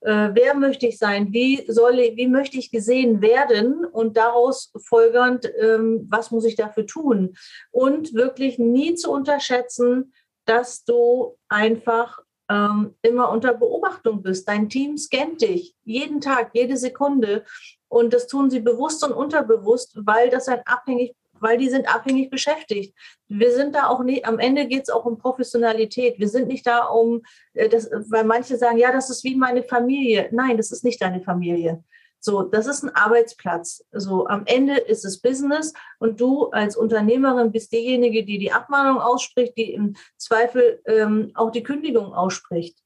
Äh, 0.00 0.30
wer 0.34 0.54
möchte 0.54 0.86
ich 0.86 0.98
sein? 0.98 1.32
Wie 1.32 1.64
soll 1.68 1.98
ich, 1.98 2.16
wie 2.16 2.28
möchte 2.28 2.58
ich 2.58 2.70
gesehen 2.70 3.20
werden? 3.20 3.84
Und 3.84 4.16
daraus 4.16 4.72
folgernd, 4.84 5.50
ähm, 5.58 6.06
was 6.10 6.30
muss 6.30 6.44
ich 6.44 6.56
dafür 6.56 6.86
tun? 6.86 7.34
Und 7.70 8.14
wirklich 8.14 8.58
nie 8.58 8.94
zu 8.94 9.10
unterschätzen, 9.10 10.12
dass 10.44 10.84
du 10.84 11.36
einfach 11.48 12.20
ähm, 12.48 12.94
immer 13.02 13.30
unter 13.30 13.54
Beobachtung 13.54 14.22
bist. 14.22 14.48
Dein 14.48 14.68
Team 14.68 14.96
scannt 14.96 15.42
dich 15.42 15.74
jeden 15.84 16.20
Tag, 16.20 16.50
jede 16.54 16.76
Sekunde. 16.76 17.44
Und 17.88 18.12
das 18.12 18.26
tun 18.26 18.50
sie 18.50 18.60
bewusst 18.60 19.04
und 19.04 19.12
unterbewusst, 19.12 19.92
weil 19.96 20.30
das 20.30 20.48
ein 20.48 20.60
abhängig, 20.64 21.14
weil 21.40 21.58
die 21.58 21.68
sind 21.68 21.92
abhängig 21.92 22.30
beschäftigt. 22.30 22.94
Wir 23.28 23.52
sind 23.52 23.74
da 23.74 23.88
auch 23.88 24.02
nicht, 24.02 24.26
am 24.26 24.38
Ende 24.38 24.66
geht 24.66 24.84
es 24.84 24.90
auch 24.90 25.04
um 25.04 25.18
Professionalität. 25.18 26.18
Wir 26.18 26.28
sind 26.28 26.48
nicht 26.48 26.66
da 26.66 26.84
um, 26.84 27.22
äh, 27.54 27.68
das, 27.68 27.90
weil 28.10 28.24
manche 28.24 28.56
sagen, 28.56 28.78
ja, 28.78 28.92
das 28.92 29.10
ist 29.10 29.24
wie 29.24 29.36
meine 29.36 29.62
Familie. 29.62 30.28
Nein, 30.32 30.56
das 30.56 30.70
ist 30.70 30.84
nicht 30.84 31.00
deine 31.00 31.20
Familie. 31.20 31.82
So, 32.26 32.42
das 32.42 32.66
ist 32.66 32.82
ein 32.82 32.92
Arbeitsplatz. 32.92 33.84
So, 33.92 34.26
am 34.26 34.42
Ende 34.46 34.78
ist 34.78 35.04
es 35.04 35.20
Business 35.20 35.72
und 36.00 36.20
du 36.20 36.46
als 36.46 36.76
Unternehmerin 36.76 37.52
bist 37.52 37.70
diejenige, 37.70 38.24
die 38.24 38.38
die 38.38 38.50
Abmahnung 38.50 39.00
ausspricht, 39.00 39.56
die 39.56 39.72
im 39.72 39.94
Zweifel 40.16 40.82
ähm, 40.86 41.30
auch 41.34 41.52
die 41.52 41.62
Kündigung 41.62 42.12
ausspricht. 42.12 42.80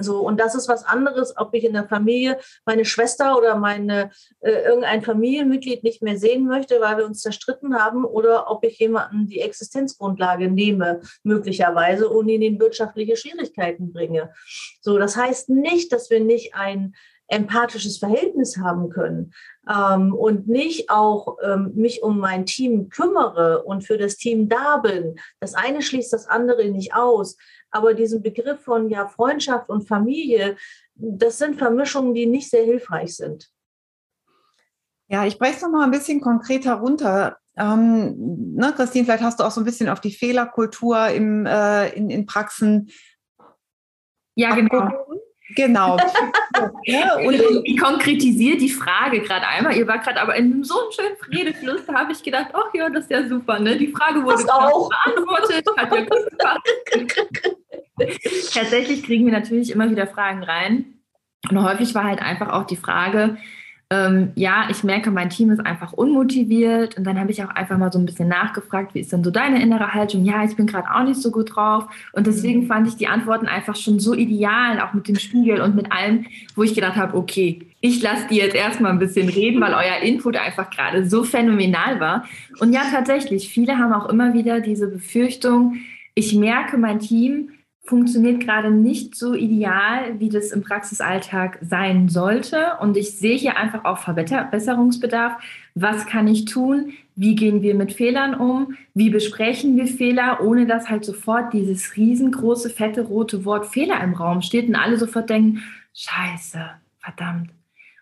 So, 0.00 0.18
und 0.18 0.40
das 0.40 0.56
ist 0.56 0.68
was 0.68 0.84
anderes, 0.84 1.36
ob 1.36 1.54
ich 1.54 1.62
in 1.62 1.74
der 1.74 1.88
Familie 1.88 2.40
meine 2.66 2.84
Schwester 2.84 3.38
oder 3.38 3.54
meine 3.54 4.10
äh, 4.40 4.64
irgendein 4.64 5.02
Familienmitglied 5.02 5.84
nicht 5.84 6.02
mehr 6.02 6.18
sehen 6.18 6.44
möchte, 6.46 6.80
weil 6.80 6.98
wir 6.98 7.06
uns 7.06 7.20
zerstritten 7.20 7.80
haben, 7.80 8.04
oder 8.04 8.50
ob 8.50 8.64
ich 8.64 8.80
jemanden 8.80 9.28
die 9.28 9.40
Existenzgrundlage 9.42 10.50
nehme, 10.50 11.02
möglicherweise, 11.22 12.08
und 12.08 12.28
ihn 12.28 12.42
in 12.42 12.58
wirtschaftliche 12.58 13.16
Schwierigkeiten 13.16 13.92
bringe. 13.92 14.34
So, 14.80 14.98
das 14.98 15.16
heißt 15.16 15.50
nicht, 15.50 15.92
dass 15.92 16.10
wir 16.10 16.20
nicht 16.20 16.56
ein 16.56 16.96
empathisches 17.28 17.98
Verhältnis 17.98 18.56
haben 18.56 18.88
können 18.88 19.32
ähm, 19.68 20.14
und 20.14 20.48
nicht 20.48 20.90
auch 20.90 21.38
ähm, 21.42 21.72
mich 21.74 22.02
um 22.02 22.18
mein 22.18 22.46
Team 22.46 22.88
kümmere 22.88 23.64
und 23.64 23.82
für 23.84 23.98
das 23.98 24.16
Team 24.16 24.48
da 24.48 24.78
bin. 24.78 25.18
Das 25.40 25.54
eine 25.54 25.82
schließt 25.82 26.12
das 26.12 26.28
andere 26.28 26.66
nicht 26.66 26.94
aus. 26.94 27.36
Aber 27.70 27.94
diesen 27.94 28.22
Begriff 28.22 28.60
von 28.60 28.88
ja 28.88 29.08
Freundschaft 29.08 29.68
und 29.68 29.88
Familie, 29.88 30.56
das 30.94 31.38
sind 31.38 31.56
Vermischungen, 31.56 32.14
die 32.14 32.26
nicht 32.26 32.48
sehr 32.48 32.64
hilfreich 32.64 33.16
sind. 33.16 33.50
Ja, 35.08 35.24
ich 35.24 35.38
breche 35.38 35.56
es 35.56 35.62
noch 35.62 35.70
mal 35.70 35.84
ein 35.84 35.90
bisschen 35.90 36.20
konkreter 36.20 36.74
runter. 36.74 37.38
Ähm, 37.56 38.54
ne, 38.54 38.72
Christine, 38.74 39.04
vielleicht 39.04 39.22
hast 39.22 39.40
du 39.40 39.44
auch 39.44 39.50
so 39.50 39.60
ein 39.60 39.64
bisschen 39.64 39.88
auf 39.88 40.00
die 40.00 40.10
Fehlerkultur 40.12 41.08
im, 41.08 41.46
äh, 41.46 41.88
in, 41.90 42.10
in 42.10 42.26
Praxen. 42.26 42.90
Ja, 44.34 44.54
genau. 44.54 44.90
Genau. 45.54 45.96
ja, 46.84 47.16
und 47.18 47.40
ich 47.64 47.78
konkretisiere 47.78 48.56
die 48.56 48.68
Frage 48.68 49.20
gerade 49.20 49.46
einmal. 49.46 49.76
Ihr 49.76 49.86
war 49.86 49.98
gerade 49.98 50.20
aber 50.20 50.34
in 50.34 50.64
so 50.64 50.74
einem 50.80 50.92
schönen 50.92 51.16
Redefluss, 51.30 51.86
da 51.86 51.94
habe 51.94 52.12
ich 52.12 52.22
gedacht, 52.22 52.48
ach 52.52 52.74
ja, 52.74 52.88
das 52.88 53.04
ist 53.04 53.10
ja 53.10 53.28
super. 53.28 53.58
Ne? 53.60 53.76
Die 53.76 53.88
Frage 53.88 54.24
wurde 54.24 54.42
auch 54.52 54.88
beantwortet, 54.88 55.66
hat 55.76 55.92
ja 55.92 56.00
gut 56.00 56.30
gepasst. 56.30 56.60
Tatsächlich 58.54 59.04
kriegen 59.04 59.24
wir 59.26 59.32
natürlich 59.32 59.70
immer 59.70 59.88
wieder 59.90 60.06
Fragen 60.06 60.42
rein. 60.42 61.00
Und 61.48 61.62
häufig 61.62 61.94
war 61.94 62.04
halt 62.04 62.20
einfach 62.20 62.52
auch 62.52 62.64
die 62.64 62.76
Frage, 62.76 63.36
ähm, 63.88 64.32
ja, 64.34 64.66
ich 64.68 64.82
merke, 64.82 65.12
mein 65.12 65.30
Team 65.30 65.50
ist 65.50 65.64
einfach 65.64 65.92
unmotiviert. 65.92 66.98
Und 66.98 67.04
dann 67.04 67.20
habe 67.20 67.30
ich 67.30 67.44
auch 67.44 67.50
einfach 67.50 67.78
mal 67.78 67.92
so 67.92 68.00
ein 68.00 68.06
bisschen 68.06 68.26
nachgefragt, 68.26 68.94
wie 68.94 69.00
ist 69.00 69.12
denn 69.12 69.22
so 69.22 69.30
deine 69.30 69.62
innere 69.62 69.94
Haltung? 69.94 70.24
Ja, 70.24 70.42
ich 70.44 70.56
bin 70.56 70.66
gerade 70.66 70.90
auch 70.92 71.04
nicht 71.04 71.22
so 71.22 71.30
gut 71.30 71.54
drauf. 71.54 71.86
Und 72.12 72.26
deswegen 72.26 72.62
mhm. 72.62 72.66
fand 72.66 72.88
ich 72.88 72.96
die 72.96 73.06
Antworten 73.06 73.46
einfach 73.46 73.76
schon 73.76 74.00
so 74.00 74.12
ideal, 74.12 74.80
auch 74.80 74.92
mit 74.92 75.06
dem 75.06 75.16
Spiegel 75.16 75.60
und 75.60 75.76
mit 75.76 75.92
allem, 75.92 76.26
wo 76.56 76.64
ich 76.64 76.74
gedacht 76.74 76.96
habe, 76.96 77.16
okay, 77.16 77.60
ich 77.80 78.02
lasse 78.02 78.26
die 78.28 78.36
jetzt 78.36 78.56
erstmal 78.56 78.90
ein 78.90 78.98
bisschen 78.98 79.28
reden, 79.28 79.60
weil 79.60 79.72
euer 79.72 80.02
Input 80.02 80.36
einfach 80.36 80.68
gerade 80.70 81.08
so 81.08 81.22
phänomenal 81.22 82.00
war. 82.00 82.24
Und 82.58 82.72
ja, 82.72 82.82
tatsächlich, 82.90 83.50
viele 83.50 83.78
haben 83.78 83.92
auch 83.92 84.08
immer 84.08 84.34
wieder 84.34 84.60
diese 84.60 84.88
Befürchtung, 84.88 85.76
ich 86.18 86.34
merke, 86.34 86.78
mein 86.78 86.98
Team 86.98 87.50
funktioniert 87.86 88.40
gerade 88.40 88.70
nicht 88.70 89.14
so 89.14 89.34
ideal, 89.34 90.18
wie 90.18 90.28
das 90.28 90.50
im 90.50 90.62
Praxisalltag 90.62 91.58
sein 91.62 92.08
sollte. 92.08 92.72
Und 92.80 92.96
ich 92.96 93.18
sehe 93.18 93.36
hier 93.36 93.56
einfach 93.56 93.84
auch 93.84 93.98
Verbesserungsbedarf. 93.98 95.34
Was 95.74 96.06
kann 96.06 96.26
ich 96.26 96.44
tun? 96.44 96.92
Wie 97.14 97.34
gehen 97.34 97.62
wir 97.62 97.74
mit 97.74 97.92
Fehlern 97.92 98.34
um? 98.34 98.76
Wie 98.94 99.10
besprechen 99.10 99.76
wir 99.76 99.86
Fehler, 99.86 100.40
ohne 100.42 100.66
dass 100.66 100.88
halt 100.88 101.04
sofort 101.04 101.52
dieses 101.52 101.96
riesengroße, 101.96 102.70
fette, 102.70 103.02
rote 103.02 103.44
Wort 103.44 103.66
Fehler 103.66 104.02
im 104.02 104.14
Raum 104.14 104.42
steht 104.42 104.68
und 104.68 104.74
alle 104.74 104.98
sofort 104.98 105.30
denken, 105.30 105.62
scheiße, 105.94 106.60
verdammt. 106.98 107.50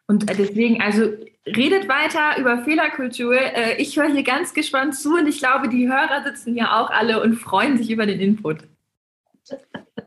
Und 0.07 0.29
deswegen, 0.38 0.83
also 0.83 1.12
redet 1.47 1.88
weiter 1.88 2.38
über 2.38 2.64
Fehlerkultur. 2.64 3.35
Äh, 3.35 3.77
ich 3.81 3.97
höre 3.97 4.11
hier 4.11 4.23
ganz 4.23 4.55
gespannt 4.55 4.94
zu 4.94 5.14
und 5.14 5.27
ich 5.27 5.38
glaube, 5.38 5.68
die 5.68 5.88
Hörer 5.88 6.25
sitzen 6.25 6.55
hier 6.55 6.75
auch 6.75 6.90
alle 6.90 7.23
und 7.23 7.37
freuen 7.37 7.77
sich 7.77 7.90
über 7.90 8.07
den 8.07 8.20
Input. 8.20 8.59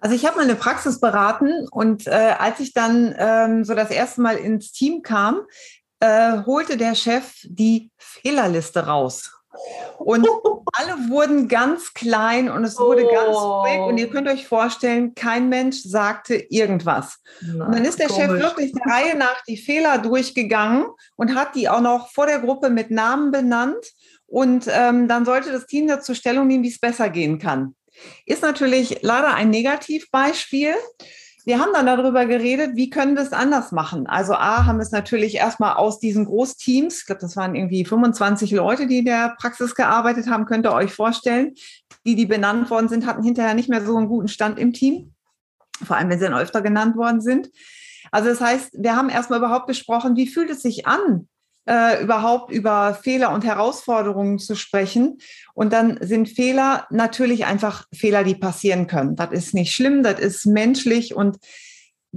Also 0.01 0.15
ich 0.15 0.25
habe 0.25 0.37
mal 0.37 0.43
eine 0.43 0.55
Praxis 0.55 0.99
beraten 0.99 1.67
und 1.71 2.07
äh, 2.07 2.35
als 2.37 2.59
ich 2.59 2.73
dann 2.73 3.15
ähm, 3.17 3.63
so 3.63 3.73
das 3.73 3.89
erste 3.89 4.21
Mal 4.21 4.37
ins 4.37 4.71
Team 4.71 5.01
kam, 5.01 5.41
äh, 5.99 6.43
holte 6.45 6.77
der 6.77 6.95
Chef 6.95 7.33
die 7.43 7.91
Fehlerliste 7.97 8.85
raus. 8.85 9.31
Und 9.97 10.27
alle 10.73 11.09
wurden 11.09 11.47
ganz 11.47 11.93
klein 11.93 12.49
und 12.49 12.63
es 12.63 12.77
wurde 12.77 13.05
oh. 13.05 13.13
ganz 13.13 13.35
ruhig. 13.37 13.79
Und 13.79 13.97
ihr 13.97 14.09
könnt 14.09 14.27
euch 14.27 14.47
vorstellen, 14.47 15.15
kein 15.15 15.49
Mensch 15.49 15.81
sagte 15.83 16.35
irgendwas. 16.35 17.19
Na, 17.41 17.65
und 17.65 17.75
dann 17.75 17.85
ist 17.85 17.99
der 17.99 18.07
komisch. 18.07 18.23
Chef 18.23 18.39
wirklich 18.39 18.73
der 18.73 18.93
Reihe 18.93 19.17
nach 19.17 19.41
die 19.47 19.57
Fehler 19.57 19.97
durchgegangen 19.97 20.85
und 21.15 21.35
hat 21.35 21.55
die 21.55 21.69
auch 21.69 21.81
noch 21.81 22.11
vor 22.11 22.27
der 22.27 22.39
Gruppe 22.39 22.69
mit 22.69 22.91
Namen 22.91 23.31
benannt. 23.31 23.85
Und 24.27 24.67
ähm, 24.69 25.07
dann 25.07 25.23
sollte 25.23 25.51
das 25.51 25.65
Team 25.65 25.87
dazu 25.87 26.13
Stellung 26.13 26.47
nehmen, 26.47 26.63
wie 26.63 26.69
es 26.69 26.79
besser 26.79 27.09
gehen 27.09 27.39
kann. 27.39 27.76
Ist 28.25 28.41
natürlich 28.41 28.99
leider 29.01 29.33
ein 29.33 29.49
Negativbeispiel. 29.49 30.73
Wir 31.45 31.59
haben 31.59 31.71
dann 31.73 31.85
darüber 31.85 32.25
geredet, 32.25 32.71
wie 32.75 32.89
können 32.89 33.15
wir 33.15 33.23
es 33.23 33.31
anders 33.31 33.71
machen. 33.71 34.05
Also 34.05 34.33
A, 34.33 34.65
haben 34.65 34.79
wir 34.79 34.83
es 34.83 34.91
natürlich 34.91 35.35
erstmal 35.35 35.75
aus 35.75 35.99
diesen 35.99 36.25
Großteams, 36.25 36.99
ich 36.99 37.05
glaube, 37.05 37.21
das 37.21 37.37
waren 37.37 37.55
irgendwie 37.55 37.85
25 37.85 38.51
Leute, 38.51 38.85
die 38.85 38.97
in 38.97 39.05
der 39.05 39.35
Praxis 39.39 39.73
gearbeitet 39.73 40.29
haben, 40.29 40.45
könnt 40.45 40.65
ihr 40.65 40.73
euch 40.73 40.93
vorstellen. 40.93 41.53
Die, 42.05 42.15
die 42.15 42.25
benannt 42.25 42.69
worden 42.69 42.89
sind, 42.89 43.05
hatten 43.05 43.23
hinterher 43.23 43.53
nicht 43.53 43.69
mehr 43.69 43.85
so 43.85 43.95
einen 43.95 44.09
guten 44.09 44.27
Stand 44.27 44.59
im 44.59 44.73
Team, 44.73 45.13
vor 45.85 45.95
allem 45.95 46.09
wenn 46.09 46.19
sie 46.19 46.25
dann 46.25 46.33
öfter 46.37 46.61
genannt 46.61 46.97
worden 46.97 47.21
sind. 47.21 47.49
Also 48.11 48.29
das 48.29 48.41
heißt, 48.41 48.71
wir 48.73 48.95
haben 48.95 49.09
erstmal 49.09 49.39
überhaupt 49.39 49.67
besprochen, 49.67 50.17
wie 50.17 50.27
fühlt 50.27 50.49
es 50.49 50.61
sich 50.61 50.85
an, 50.85 51.29
äh, 51.67 52.01
überhaupt 52.01 52.51
über 52.51 52.97
Fehler 53.01 53.33
und 53.33 53.45
Herausforderungen 53.45 54.39
zu 54.39 54.55
sprechen. 54.55 55.19
Und 55.53 55.73
dann 55.73 55.97
sind 56.01 56.29
Fehler 56.29 56.87
natürlich 56.89 57.45
einfach 57.45 57.85
Fehler, 57.93 58.23
die 58.23 58.35
passieren 58.35 58.87
können. 58.87 59.15
Das 59.15 59.31
ist 59.31 59.53
nicht 59.53 59.73
schlimm, 59.73 60.03
das 60.03 60.19
ist 60.19 60.45
menschlich 60.45 61.15
und 61.15 61.37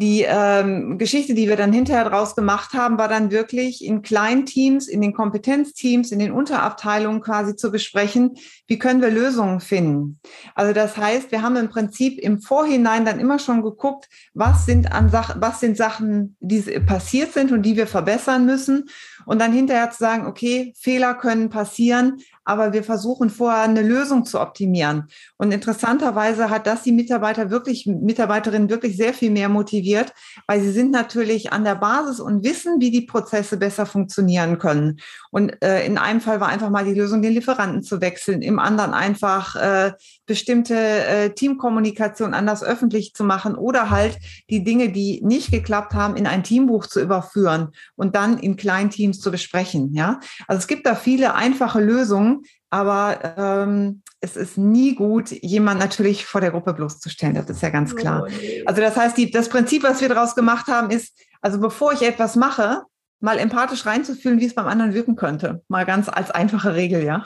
die 0.01 0.25
ähm, 0.27 0.99
Geschichte, 0.99 1.35
die 1.35 1.49
wir 1.49 1.57
dann 1.57 1.73
hinterher 1.73 2.09
draus 2.09 2.37
gemacht 2.37 2.75
haben, 2.75 2.97
war 2.97 3.09
dann 3.09 3.33
wirklich 3.33 3.85
in 3.85 4.03
Kleinteams, 4.03 4.87
in 4.87 5.01
den 5.01 5.13
Kompetenzteams, 5.13 6.13
in 6.13 6.21
den 6.21 6.31
Unterabteilungen 6.31 7.21
quasi 7.21 7.57
zu 7.57 7.73
besprechen, 7.73 8.37
wie 8.69 8.79
können 8.79 9.03
wir 9.03 9.11
Lösungen 9.11 9.61
finden. 9.61 10.21
Also 10.55 10.73
das 10.73 10.97
heißt, 10.97 11.33
wir 11.33 11.43
haben 11.43 11.57
im 11.57 11.69
Prinzip 11.69 12.19
im 12.19 12.41
Vorhinein 12.41 13.05
dann 13.05 13.19
immer 13.19 13.41
schon 13.41 13.63
geguckt, 13.63 14.09
was 14.33 14.65
sind 14.65 14.93
an 14.93 15.11
Sachen, 15.11 15.43
was 15.43 15.59
sind 15.59 15.77
Sachen, 15.77 16.37
die 16.39 16.61
passiert 16.81 17.33
sind 17.33 17.51
und 17.51 17.63
die 17.63 17.77
wir 17.77 17.89
verbessern 17.89 18.47
müssen. 18.47 18.89
Und 19.27 19.41
dann 19.41 19.53
hinterher 19.53 19.91
zu 19.91 19.99
sagen, 19.99 20.27
okay, 20.27 20.73
Fehler 20.77 21.15
können 21.15 21.51
passieren, 21.51 22.19
aber 22.45 22.73
wir 22.73 22.83
versuchen 22.83 23.31
vorher 23.31 23.63
eine 23.63 23.83
Lösung 23.83 24.25
zu 24.25 24.41
optimieren. 24.41 25.09
Und 25.37 25.53
interessanterweise 25.53 26.51
hat 26.51 26.67
das 26.67 26.83
die 26.83 26.93
Mitarbeiter 26.93 27.51
wirklich, 27.51 27.87
Mitarbeiterinnen 27.87 28.71
wirklich 28.71 28.97
sehr 28.97 29.15
viel 29.15 29.31
mehr 29.31 29.49
motiviert, 29.49 30.13
weil 30.47 30.61
sie 30.61 30.73
sind 30.73 30.91
natürlich 30.91 31.53
an 31.53 31.65
der 31.65 31.77
Basis 31.77 32.19
und 32.19 32.43
wissen, 32.43 32.81
wie 32.81 32.91
die 32.91 33.03
Prozesse 33.03 33.57
besser 33.57 33.87
funktionieren 33.87 34.59
können. 34.59 34.99
Und 35.31 35.63
äh, 35.63 35.87
in 35.87 35.99
einem 35.99 36.21
Fall 36.21 36.41
war 36.41 36.49
einfach 36.49 36.71
mal 36.71 36.85
die 36.85 36.95
Lösung, 36.95 37.23
den 37.23 37.35
Lieferanten 37.35 37.83
zu 37.83 38.01
wechseln, 38.01 38.43
im 38.43 38.59
anderen 38.59 38.95
einfach 38.95 39.55
äh, 39.57 39.93
bestimmte 40.27 40.75
äh, 40.75 41.31
Teamkommunikation 41.31 42.35
anders 42.35 42.65
öffentlich 42.65 43.15
zu 43.15 43.25
machen 43.25 43.55
oder 43.55 43.91
halt 43.91 44.19
die 44.49 44.65
Dinge, 44.65 44.91
die 44.91 45.21
nicht 45.25 45.51
geklappt 45.51 45.95
haben, 45.95 46.17
in 46.17 46.27
ein 46.27 46.43
Teambuch 46.43 46.87
zu 46.87 47.01
überführen 47.01 47.69
und 47.97 48.17
dann 48.17 48.39
in 48.39 48.57
Kleinteams 48.57 49.10
zu 49.13 49.31
besprechen. 49.31 49.95
Ja, 49.95 50.21
also 50.47 50.59
es 50.59 50.67
gibt 50.67 50.87
da 50.87 50.95
viele 50.95 51.35
einfache 51.35 51.81
Lösungen, 51.81 52.43
aber 52.71 53.35
ähm, 53.37 54.03
es 54.21 54.37
ist 54.37 54.59
nie 54.59 54.95
gut, 54.95 55.31
jemand 55.31 55.81
natürlich 55.81 56.27
vor 56.27 56.41
der 56.41 56.51
Gruppe 56.51 56.75
bloßzustellen. 56.75 57.35
Das 57.35 57.49
ist 57.49 57.63
ja 57.63 57.71
ganz 57.71 57.97
klar. 57.97 58.27
Oh, 58.27 58.33
also 58.67 58.81
das 58.81 58.97
heißt, 58.97 59.17
die, 59.17 59.31
das 59.31 59.49
Prinzip, 59.49 59.83
was 59.83 60.01
wir 60.01 60.09
daraus 60.09 60.35
gemacht 60.35 60.67
haben, 60.67 60.91
ist, 60.91 61.19
also 61.41 61.59
bevor 61.59 61.93
ich 61.93 62.03
etwas 62.03 62.37
mache, 62.37 62.83
mal 63.21 63.39
empathisch 63.39 63.87
reinzufühlen, 63.87 64.41
wie 64.41 64.47
es 64.47 64.55
beim 64.55 64.67
anderen 64.67 64.95
wirken 64.95 65.17
könnte. 65.17 65.63
Mal 65.69 65.87
ganz 65.87 66.09
als 66.09 66.31
einfache 66.31 66.75
Regel, 66.75 67.03
ja. 67.03 67.25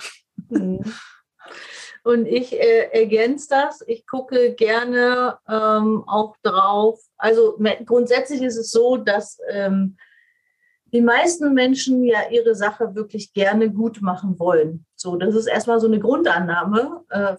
Mhm. 0.48 0.80
Und 2.04 2.26
ich 2.26 2.52
äh, 2.52 2.90
ergänze 2.92 3.48
das. 3.48 3.82
Ich 3.86 4.06
gucke 4.06 4.54
gerne 4.54 5.38
ähm, 5.48 6.04
auch 6.06 6.36
drauf. 6.42 7.00
Also 7.16 7.58
grundsätzlich 7.86 8.42
ist 8.42 8.58
es 8.58 8.70
so, 8.70 8.98
dass 8.98 9.38
ähm, 9.50 9.96
die 10.94 11.00
meisten 11.00 11.54
Menschen 11.54 12.04
ja 12.04 12.30
ihre 12.30 12.54
Sache 12.54 12.94
wirklich 12.94 13.32
gerne 13.32 13.70
gut 13.70 14.00
machen 14.00 14.38
wollen. 14.38 14.86
So, 14.94 15.16
das 15.16 15.34
ist 15.34 15.46
erstmal 15.46 15.80
so 15.80 15.88
eine 15.88 15.98
Grundannahme. 15.98 17.04
Äh, 17.10 17.36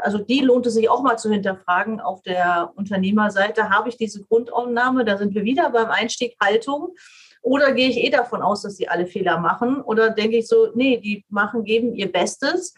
also 0.00 0.18
die 0.18 0.40
lohnt 0.40 0.66
es 0.66 0.74
sich 0.74 0.88
auch 0.88 1.02
mal 1.02 1.18
zu 1.18 1.30
hinterfragen. 1.30 2.00
Auf 2.00 2.22
der 2.22 2.72
Unternehmerseite 2.74 3.68
habe 3.68 3.90
ich 3.90 3.96
diese 3.96 4.24
Grundannahme, 4.24 5.04
da 5.04 5.18
sind 5.18 5.34
wir 5.34 5.44
wieder 5.44 5.70
beim 5.70 5.90
Einstieg 5.90 6.36
Haltung. 6.42 6.94
Oder 7.42 7.72
gehe 7.72 7.90
ich 7.90 7.98
eh 7.98 8.08
davon 8.08 8.40
aus, 8.40 8.62
dass 8.62 8.76
sie 8.76 8.88
alle 8.88 9.06
Fehler 9.06 9.38
machen? 9.38 9.82
Oder 9.82 10.10
denke 10.10 10.38
ich 10.38 10.48
so, 10.48 10.68
nee, 10.74 10.96
die 10.96 11.24
machen, 11.28 11.64
geben 11.64 11.94
ihr 11.94 12.10
Bestes. 12.10 12.74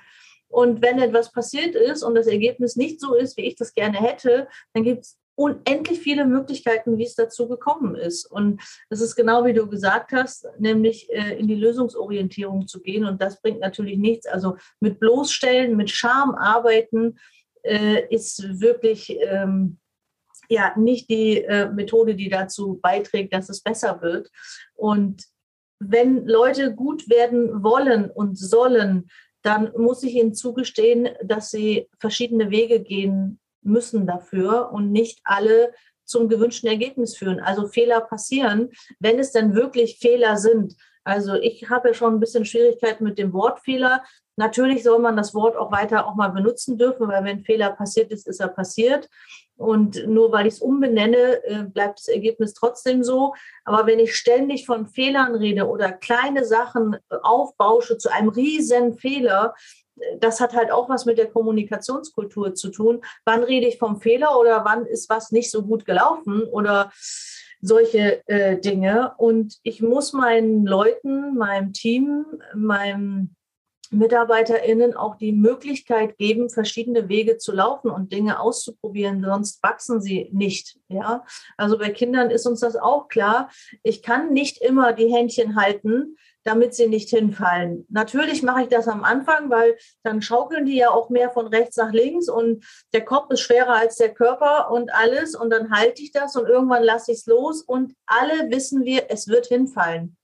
Und 0.48 0.82
wenn 0.82 0.98
etwas 0.98 1.30
passiert 1.30 1.76
ist 1.76 2.02
und 2.02 2.16
das 2.16 2.26
Ergebnis 2.26 2.74
nicht 2.74 3.00
so 3.00 3.14
ist, 3.14 3.36
wie 3.36 3.42
ich 3.42 3.54
das 3.54 3.72
gerne 3.74 3.98
hätte, 3.98 4.48
dann 4.74 4.82
gibt 4.82 5.04
es 5.04 5.18
unendlich 5.36 6.00
viele 6.00 6.24
Möglichkeiten, 6.24 6.98
wie 6.98 7.04
es 7.04 7.14
dazu 7.14 7.46
gekommen 7.46 7.94
ist. 7.94 8.24
Und 8.24 8.60
es 8.88 9.00
ist 9.00 9.14
genau 9.14 9.44
wie 9.44 9.52
du 9.52 9.68
gesagt 9.68 10.12
hast, 10.12 10.48
nämlich 10.58 11.12
äh, 11.12 11.38
in 11.38 11.46
die 11.46 11.54
Lösungsorientierung 11.54 12.66
zu 12.66 12.80
gehen. 12.80 13.04
Und 13.04 13.22
das 13.22 13.40
bringt 13.40 13.60
natürlich 13.60 13.98
nichts. 13.98 14.26
Also 14.26 14.56
mit 14.80 14.98
bloßstellen, 14.98 15.76
mit 15.76 15.90
Scham 15.90 16.34
arbeiten 16.34 17.18
äh, 17.62 18.02
ist 18.12 18.60
wirklich 18.60 19.16
ähm, 19.20 19.78
ja 20.48 20.72
nicht 20.76 21.10
die 21.10 21.42
äh, 21.42 21.70
Methode, 21.70 22.14
die 22.14 22.30
dazu 22.30 22.80
beiträgt, 22.82 23.34
dass 23.34 23.50
es 23.50 23.62
besser 23.62 24.00
wird. 24.00 24.30
Und 24.74 25.24
wenn 25.78 26.26
Leute 26.26 26.74
gut 26.74 27.10
werden 27.10 27.62
wollen 27.62 28.10
und 28.10 28.38
sollen, 28.38 29.10
dann 29.42 29.70
muss 29.76 30.02
ich 30.02 30.14
ihnen 30.14 30.34
zugestehen, 30.34 31.10
dass 31.22 31.50
sie 31.50 31.88
verschiedene 32.00 32.50
Wege 32.50 32.80
gehen 32.80 33.38
müssen 33.66 34.06
dafür 34.06 34.70
und 34.72 34.92
nicht 34.92 35.20
alle 35.24 35.72
zum 36.04 36.28
gewünschten 36.28 36.68
Ergebnis 36.68 37.16
führen. 37.16 37.40
Also 37.40 37.66
Fehler 37.66 38.00
passieren, 38.00 38.70
wenn 39.00 39.18
es 39.18 39.32
denn 39.32 39.54
wirklich 39.54 39.98
Fehler 39.98 40.36
sind. 40.36 40.76
Also 41.04 41.34
ich 41.34 41.68
habe 41.68 41.88
ja 41.88 41.94
schon 41.94 42.14
ein 42.14 42.20
bisschen 42.20 42.44
Schwierigkeiten 42.44 43.04
mit 43.04 43.18
dem 43.18 43.32
Wortfehler. 43.32 44.02
Natürlich 44.36 44.82
soll 44.82 44.98
man 44.98 45.16
das 45.16 45.34
Wort 45.34 45.56
auch 45.56 45.70
weiter 45.70 46.06
auch 46.06 46.14
mal 46.14 46.30
benutzen 46.30 46.78
dürfen, 46.78 47.08
weil 47.08 47.24
wenn 47.24 47.44
Fehler 47.44 47.70
passiert 47.70 48.10
ist, 48.10 48.26
ist 48.26 48.40
er 48.40 48.48
passiert. 48.48 49.08
Und 49.56 50.06
nur 50.06 50.32
weil 50.32 50.46
ich 50.46 50.54
es 50.54 50.60
umbenenne, 50.60 51.42
äh, 51.44 51.62
bleibt 51.62 52.00
das 52.00 52.08
Ergebnis 52.08 52.54
trotzdem 52.54 53.02
so. 53.02 53.34
Aber 53.64 53.86
wenn 53.86 53.98
ich 53.98 54.16
ständig 54.16 54.66
von 54.66 54.86
Fehlern 54.86 55.34
rede 55.34 55.66
oder 55.66 55.92
kleine 55.92 56.44
Sachen 56.44 56.96
aufbausche 57.22 57.96
zu 57.96 58.10
einem 58.10 58.28
riesen 58.28 58.98
Fehler, 58.98 59.54
das 60.18 60.40
hat 60.40 60.54
halt 60.54 60.70
auch 60.70 60.88
was 60.88 61.06
mit 61.06 61.18
der 61.18 61.30
Kommunikationskultur 61.30 62.54
zu 62.54 62.70
tun. 62.70 63.02
Wann 63.24 63.42
rede 63.42 63.66
ich 63.66 63.78
vom 63.78 64.00
Fehler 64.00 64.38
oder 64.38 64.64
wann 64.64 64.86
ist 64.86 65.08
was 65.08 65.32
nicht 65.32 65.50
so 65.50 65.62
gut 65.62 65.84
gelaufen 65.84 66.42
oder 66.42 66.90
solche 67.60 68.26
äh, 68.28 68.58
Dinge. 68.58 69.14
Und 69.16 69.58
ich 69.62 69.80
muss 69.80 70.12
meinen 70.12 70.66
Leuten, 70.66 71.36
meinem 71.36 71.72
Team, 71.72 72.26
meinem 72.54 73.34
MitarbeiterInnen 73.90 74.94
auch 74.96 75.16
die 75.16 75.32
Möglichkeit 75.32 76.18
geben, 76.18 76.50
verschiedene 76.50 77.08
Wege 77.08 77.38
zu 77.38 77.52
laufen 77.52 77.90
und 77.90 78.12
Dinge 78.12 78.40
auszuprobieren, 78.40 79.22
sonst 79.22 79.62
wachsen 79.62 80.00
sie 80.00 80.28
nicht. 80.32 80.76
Ja, 80.88 81.24
also 81.56 81.78
bei 81.78 81.90
Kindern 81.90 82.30
ist 82.30 82.46
uns 82.46 82.60
das 82.60 82.76
auch 82.76 83.08
klar. 83.08 83.48
Ich 83.84 84.02
kann 84.02 84.32
nicht 84.32 84.60
immer 84.60 84.92
die 84.92 85.12
Händchen 85.12 85.56
halten, 85.56 86.16
damit 86.46 86.74
sie 86.74 86.86
nicht 86.86 87.10
hinfallen. 87.10 87.86
Natürlich 87.90 88.42
mache 88.42 88.62
ich 88.62 88.68
das 88.68 88.86
am 88.86 89.02
Anfang, 89.02 89.50
weil 89.50 89.76
dann 90.04 90.22
schaukeln 90.22 90.64
die 90.64 90.76
ja 90.76 90.90
auch 90.90 91.10
mehr 91.10 91.30
von 91.30 91.48
rechts 91.48 91.76
nach 91.76 91.92
links 91.92 92.28
und 92.28 92.64
der 92.92 93.04
Kopf 93.04 93.30
ist 93.30 93.40
schwerer 93.40 93.74
als 93.74 93.96
der 93.96 94.14
Körper 94.14 94.70
und 94.70 94.94
alles 94.94 95.34
und 95.34 95.50
dann 95.50 95.72
halte 95.72 96.02
ich 96.02 96.12
das 96.12 96.36
und 96.36 96.46
irgendwann 96.46 96.84
lasse 96.84 97.10
ich 97.12 97.18
es 97.18 97.26
los 97.26 97.62
und 97.62 97.94
alle 98.06 98.50
wissen 98.50 98.84
wir, 98.84 99.06
es 99.08 99.26
wird 99.26 99.46
hinfallen. 99.46 100.16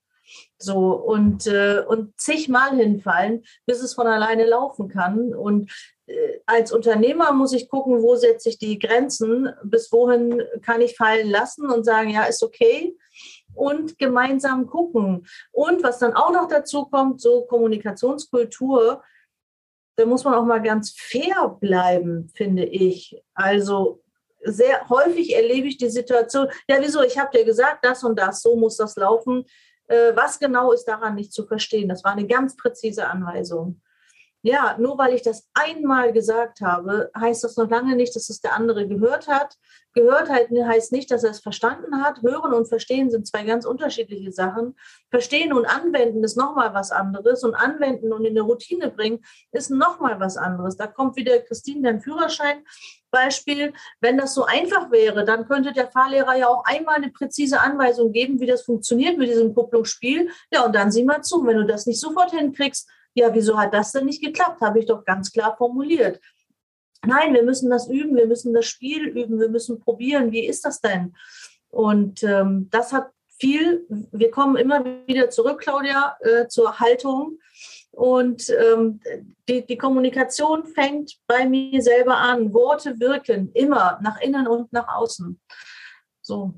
So 0.59 0.93
und, 0.93 1.47
äh, 1.49 1.83
und 1.87 2.19
zigmal 2.19 2.77
hinfallen, 2.77 3.45
bis 3.67 3.83
es 3.83 3.95
von 3.95 4.07
alleine 4.07 4.47
laufen 4.47 4.89
kann. 4.89 5.35
Und 5.35 5.71
äh, 6.07 6.39
als 6.47 6.73
Unternehmer 6.73 7.33
muss 7.33 7.53
ich 7.53 7.69
gucken, 7.69 8.01
wo 8.03 8.15
setze 8.15 8.49
ich 8.49 8.59
die 8.59 8.79
Grenzen, 8.79 9.51
bis 9.65 9.91
wohin 9.93 10.43
kann 10.63 10.81
ich 10.81 10.97
fallen 10.97 11.29
lassen 11.29 11.69
und 11.69 11.85
sagen, 11.85 12.11
ja, 12.11 12.25
ist 12.25 12.43
okay. 12.43 12.97
Und 13.55 13.99
gemeinsam 13.99 14.67
gucken. 14.67 15.27
Und 15.51 15.83
was 15.83 15.99
dann 15.99 16.15
auch 16.15 16.33
noch 16.33 16.49
dazu 16.49 16.87
kommt, 16.87 17.21
so 17.21 17.43
Kommunikationskultur, 17.43 19.03
da 19.97 20.07
muss 20.07 20.25
man 20.25 20.35
auch 20.35 20.45
mal 20.45 20.63
ganz 20.63 20.95
fair 20.97 21.57
bleiben, 21.61 22.31
finde 22.35 22.65
ich. 22.65 23.23
Also 23.35 24.03
sehr 24.45 24.89
häufig 24.89 25.35
erlebe 25.35 25.69
ich 25.69 25.77
die 25.77 25.91
Situation, 25.91 26.49
ja, 26.67 26.77
wieso, 26.81 27.03
ich 27.03 27.19
habe 27.19 27.37
dir 27.37 27.45
gesagt, 27.45 27.85
das 27.85 28.03
und 28.03 28.19
das, 28.19 28.41
so 28.41 28.57
muss 28.57 28.79
das 28.79 28.97
laufen. 28.97 29.45
Äh, 29.89 30.17
was 30.17 30.39
genau 30.39 30.73
ist 30.73 30.87
daran 30.87 31.15
nicht 31.15 31.33
zu 31.33 31.47
verstehen? 31.47 31.89
Das 31.89 32.05
war 32.05 32.13
eine 32.13 32.27
ganz 32.27 32.57
präzise 32.57 33.07
Anweisung. 33.07 33.82
Ja, 34.45 34.77
nur 34.77 34.99
weil 34.99 35.15
ich 35.15 35.23
das 35.23 35.49
einmal 35.55 36.13
gesagt 36.13 36.63
habe, 36.63 37.13
heißt 37.17 37.45
das 37.45 37.57
noch 37.57 37.71
lange 37.71 37.95
nicht, 37.95 38.17
dass 38.17 38.29
es 38.29 38.41
der 38.41 38.55
andere 38.55 38.89
gehört 38.89 39.29
hat. 39.29 39.57
Gehört 39.95 40.31
halt 40.31 40.49
heißt 40.51 40.91
nicht, 40.91 41.13
dass 41.13 41.23
er 41.23 41.31
es 41.31 41.41
verstanden 41.41 42.03
hat. 42.03 42.23
Hören 42.23 42.53
und 42.53 42.67
verstehen 42.67 43.09
sind 43.09 43.27
zwei 43.27 43.45
ganz 43.45 43.65
unterschiedliche 43.65 44.33
Sachen. 44.33 44.75
Verstehen 45.11 45.53
und 45.53 45.67
anwenden 45.67 46.25
ist 46.25 46.37
nochmal 46.37 46.75
was 46.75 46.91
anderes 46.91 47.45
und 47.45 47.55
anwenden 47.55 48.13
und 48.13 48.25
in 48.25 48.33
eine 48.33 48.41
Routine 48.41 48.91
bringen 48.91 49.25
ist 49.53 49.71
nochmal 49.71 50.19
was 50.19 50.37
anderes. 50.37 50.77
Da 50.77 50.89
kommt 50.89 51.15
wieder 51.15 51.39
Christine, 51.39 51.83
dein 51.83 52.01
Führerschein. 52.01 52.65
Beispiel, 53.13 53.75
wenn 54.01 54.19
das 54.19 54.35
so 54.35 54.45
einfach 54.45 54.91
wäre, 54.91 55.25
dann 55.25 55.47
könnte 55.47 55.73
der 55.73 55.91
Fahrlehrer 55.91 56.35
ja 56.35 56.49
auch 56.49 56.65
einmal 56.65 56.97
eine 56.97 57.11
präzise 57.11 57.61
Anweisung 57.61 58.11
geben, 58.11 58.41
wie 58.41 58.47
das 58.47 58.63
funktioniert 58.63 59.19
mit 59.19 59.29
diesem 59.29 59.55
Kupplungsspiel. 59.55 60.31
Ja, 60.51 60.65
und 60.65 60.75
dann 60.75 60.91
sieh 60.91 61.05
mal 61.05 61.23
zu, 61.23 61.47
wenn 61.47 61.59
du 61.59 61.67
das 61.67 61.87
nicht 61.87 62.01
sofort 62.01 62.33
hinkriegst, 62.33 62.89
ja, 63.15 63.33
wieso 63.35 63.59
hat 63.59 63.75
das 63.75 63.93
denn 63.93 64.07
nicht 64.07 64.23
geklappt? 64.23 64.61
Habe 64.61 64.79
ich 64.79 64.87
doch 64.87 65.05
ganz 65.05 65.33
klar 65.33 65.57
formuliert. 65.57 66.21
Nein, 67.05 67.35
wir 67.35 67.43
müssen 67.43 67.69
das 67.69 67.89
üben, 67.89 68.17
wir 68.17 68.27
müssen 68.27 68.55
das 68.55 68.67
Spiel 68.67 69.09
üben, 69.09 69.41
wir 69.41 69.49
müssen 69.49 69.81
probieren. 69.81 70.31
Wie 70.33 70.47
ist 70.47 70.65
das 70.65 70.81
denn? 70.81 71.15
Und 71.69 72.23
ähm, 72.23 72.69
das 72.71 72.93
hat 72.93 73.11
viel, 73.41 73.85
wir 74.13 74.31
kommen 74.31 74.57
immer 74.57 74.85
wieder 75.07 75.31
zurück, 75.31 75.61
Claudia, 75.61 76.17
äh, 76.21 76.47
zur 76.47 76.79
Haltung. 76.79 77.39
Und 77.91 78.49
ähm, 78.51 79.01
die, 79.49 79.67
die 79.67 79.77
Kommunikation 79.77 80.65
fängt 80.65 81.19
bei 81.27 81.47
mir 81.47 81.83
selber 81.83 82.17
an. 82.17 82.55
Worte 82.55 82.99
wirken 83.01 83.51
immer 83.53 83.99
nach 84.01 84.21
innen 84.21 84.47
und 84.47 84.73
nach 84.73 84.89
außen. 84.95 85.41
So. 86.21 86.55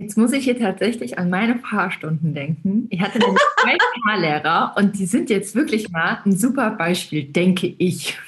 Jetzt 0.00 0.16
muss 0.16 0.32
ich 0.32 0.44
hier 0.44 0.58
tatsächlich 0.58 1.18
an 1.18 1.28
meine 1.28 1.58
Fahrstunden 1.58 2.32
denken. 2.32 2.86
Ich 2.88 3.02
hatte 3.02 3.18
nämlich 3.18 3.38
zwei 3.60 3.76
Fahrlehrer 4.02 4.72
und 4.78 4.98
die 4.98 5.04
sind 5.04 5.28
jetzt 5.28 5.54
wirklich 5.54 5.90
mal 5.90 6.22
ein 6.24 6.34
super 6.34 6.70
Beispiel, 6.70 7.24
denke 7.24 7.66
ich. 7.66 8.18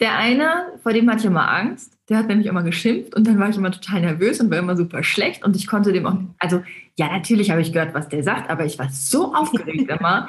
Der 0.00 0.16
eine, 0.18 0.72
vor 0.82 0.92
dem 0.92 1.08
hatte 1.08 1.20
ich 1.20 1.26
immer 1.26 1.48
Angst, 1.48 1.96
der 2.08 2.18
hat 2.18 2.26
nämlich 2.26 2.48
immer 2.48 2.64
geschimpft 2.64 3.14
und 3.14 3.28
dann 3.28 3.38
war 3.38 3.48
ich 3.48 3.56
immer 3.56 3.70
total 3.70 4.00
nervös 4.00 4.40
und 4.40 4.50
war 4.50 4.58
immer 4.58 4.76
super 4.76 5.04
schlecht 5.04 5.44
und 5.44 5.54
ich 5.54 5.68
konnte 5.68 5.92
dem 5.92 6.04
auch, 6.04 6.16
also 6.40 6.64
ja, 6.96 7.12
natürlich 7.12 7.52
habe 7.52 7.60
ich 7.60 7.72
gehört, 7.72 7.94
was 7.94 8.08
der 8.08 8.24
sagt, 8.24 8.50
aber 8.50 8.64
ich 8.64 8.76
war 8.78 8.88
so 8.90 9.32
aufgeregt 9.32 9.88
immer. 9.88 10.28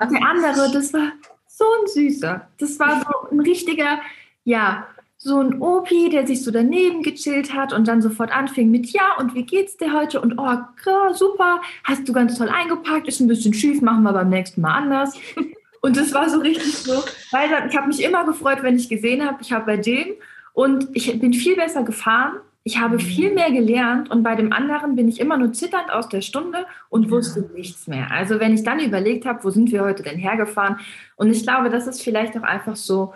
Und 0.00 0.12
der 0.12 0.28
andere, 0.28 0.72
das 0.72 0.92
war 0.92 1.12
so 1.46 1.64
ein 1.64 1.86
Süßer. 1.86 2.48
Das 2.58 2.80
war 2.80 3.02
so 3.02 3.30
ein 3.30 3.40
richtiger, 3.40 4.00
ja, 4.42 4.88
so 5.20 5.40
ein 5.40 5.60
Opi, 5.60 6.10
der 6.10 6.26
sich 6.28 6.44
so 6.44 6.52
daneben 6.52 7.02
gechillt 7.02 7.52
hat 7.52 7.72
und 7.72 7.88
dann 7.88 8.00
sofort 8.00 8.30
anfing 8.30 8.70
mit 8.70 8.90
Ja, 8.92 9.16
und 9.18 9.34
wie 9.34 9.42
geht's 9.42 9.76
dir 9.76 9.92
heute? 9.92 10.20
Und 10.20 10.38
oh, 10.38 11.12
super, 11.12 11.60
hast 11.82 12.08
du 12.08 12.12
ganz 12.12 12.38
toll 12.38 12.48
eingepackt, 12.48 13.08
ist 13.08 13.18
ein 13.18 13.26
bisschen 13.26 13.52
schief, 13.52 13.82
machen 13.82 14.04
wir 14.04 14.12
beim 14.12 14.30
nächsten 14.30 14.60
Mal 14.60 14.74
anders. 14.74 15.14
Und 15.80 15.96
das 15.96 16.12
war 16.12 16.28
so 16.28 16.40
richtig 16.40 16.76
so, 16.76 17.04
weil 17.30 17.68
ich 17.68 17.76
habe 17.76 17.86
mich 17.86 18.02
immer 18.02 18.24
gefreut, 18.24 18.62
wenn 18.62 18.74
ich 18.74 18.88
gesehen 18.88 19.24
habe, 19.24 19.38
ich 19.40 19.52
habe 19.52 19.64
bei 19.64 19.76
dem 19.76 20.08
und 20.52 20.88
ich 20.92 21.20
bin 21.20 21.32
viel 21.32 21.54
besser 21.54 21.84
gefahren, 21.84 22.40
ich 22.64 22.80
habe 22.80 22.98
viel 22.98 23.32
mehr 23.32 23.52
gelernt 23.52 24.10
und 24.10 24.24
bei 24.24 24.34
dem 24.34 24.52
anderen 24.52 24.96
bin 24.96 25.08
ich 25.08 25.20
immer 25.20 25.36
nur 25.36 25.52
zitternd 25.52 25.92
aus 25.92 26.08
der 26.08 26.20
Stunde 26.20 26.66
und 26.88 27.12
wusste 27.12 27.48
nichts 27.54 27.86
mehr. 27.86 28.10
Also 28.10 28.40
wenn 28.40 28.54
ich 28.54 28.64
dann 28.64 28.80
überlegt 28.80 29.24
habe, 29.24 29.44
wo 29.44 29.50
sind 29.50 29.70
wir 29.70 29.82
heute 29.82 30.02
denn 30.02 30.18
hergefahren? 30.18 30.80
Und 31.14 31.30
ich 31.30 31.44
glaube, 31.44 31.70
das 31.70 31.86
ist 31.86 32.02
vielleicht 32.02 32.36
auch 32.36 32.42
einfach 32.42 32.74
so, 32.74 33.14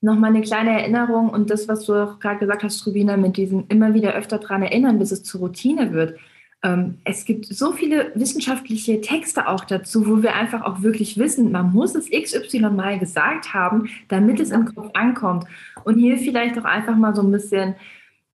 nochmal 0.00 0.30
eine 0.30 0.42
kleine 0.42 0.80
Erinnerung 0.80 1.30
und 1.30 1.50
das, 1.50 1.68
was 1.68 1.86
du 1.86 1.94
auch 1.94 2.18
gerade 2.18 2.38
gesagt 2.38 2.62
hast, 2.62 2.86
Rubina, 2.86 3.16
mit 3.16 3.36
diesem 3.36 3.64
immer 3.68 3.94
wieder 3.94 4.14
öfter 4.14 4.38
daran 4.38 4.62
erinnern, 4.62 4.98
bis 4.98 5.10
es 5.10 5.22
zur 5.22 5.40
Routine 5.40 5.92
wird. 5.92 6.18
Ähm, 6.62 6.98
es 7.04 7.24
gibt 7.24 7.46
so 7.46 7.72
viele 7.72 8.12
wissenschaftliche 8.14 9.00
Texte 9.00 9.48
auch 9.48 9.64
dazu, 9.64 10.06
wo 10.06 10.22
wir 10.22 10.34
einfach 10.34 10.62
auch 10.62 10.82
wirklich 10.82 11.18
wissen, 11.18 11.52
man 11.52 11.72
muss 11.72 11.94
es 11.94 12.10
XY 12.10 12.70
mal 12.70 12.98
gesagt 12.98 13.52
haben, 13.54 13.88
damit 14.08 14.40
es 14.40 14.50
im 14.50 14.66
Kopf 14.74 14.90
ankommt. 14.94 15.44
Und 15.84 15.98
hier 15.98 16.18
vielleicht 16.18 16.58
auch 16.58 16.64
einfach 16.64 16.96
mal 16.96 17.14
so 17.14 17.22
ein 17.22 17.30
bisschen, 17.30 17.74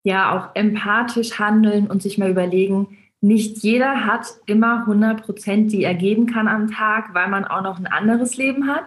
ja, 0.04 0.36
auch 0.36 0.56
empathisch 0.56 1.38
handeln 1.38 1.86
und 1.86 2.02
sich 2.02 2.18
mal 2.18 2.30
überlegen, 2.30 2.98
nicht 3.20 3.58
jeder 3.58 4.04
hat 4.04 4.26
immer 4.46 4.80
100 4.80 5.22
Prozent, 5.22 5.70
die 5.70 5.84
er 5.84 5.94
geben 5.94 6.26
kann 6.26 6.48
am 6.48 6.70
Tag, 6.70 7.14
weil 7.14 7.28
man 7.28 7.44
auch 7.44 7.62
noch 7.62 7.78
ein 7.78 7.86
anderes 7.86 8.36
Leben 8.36 8.66
hat. 8.66 8.86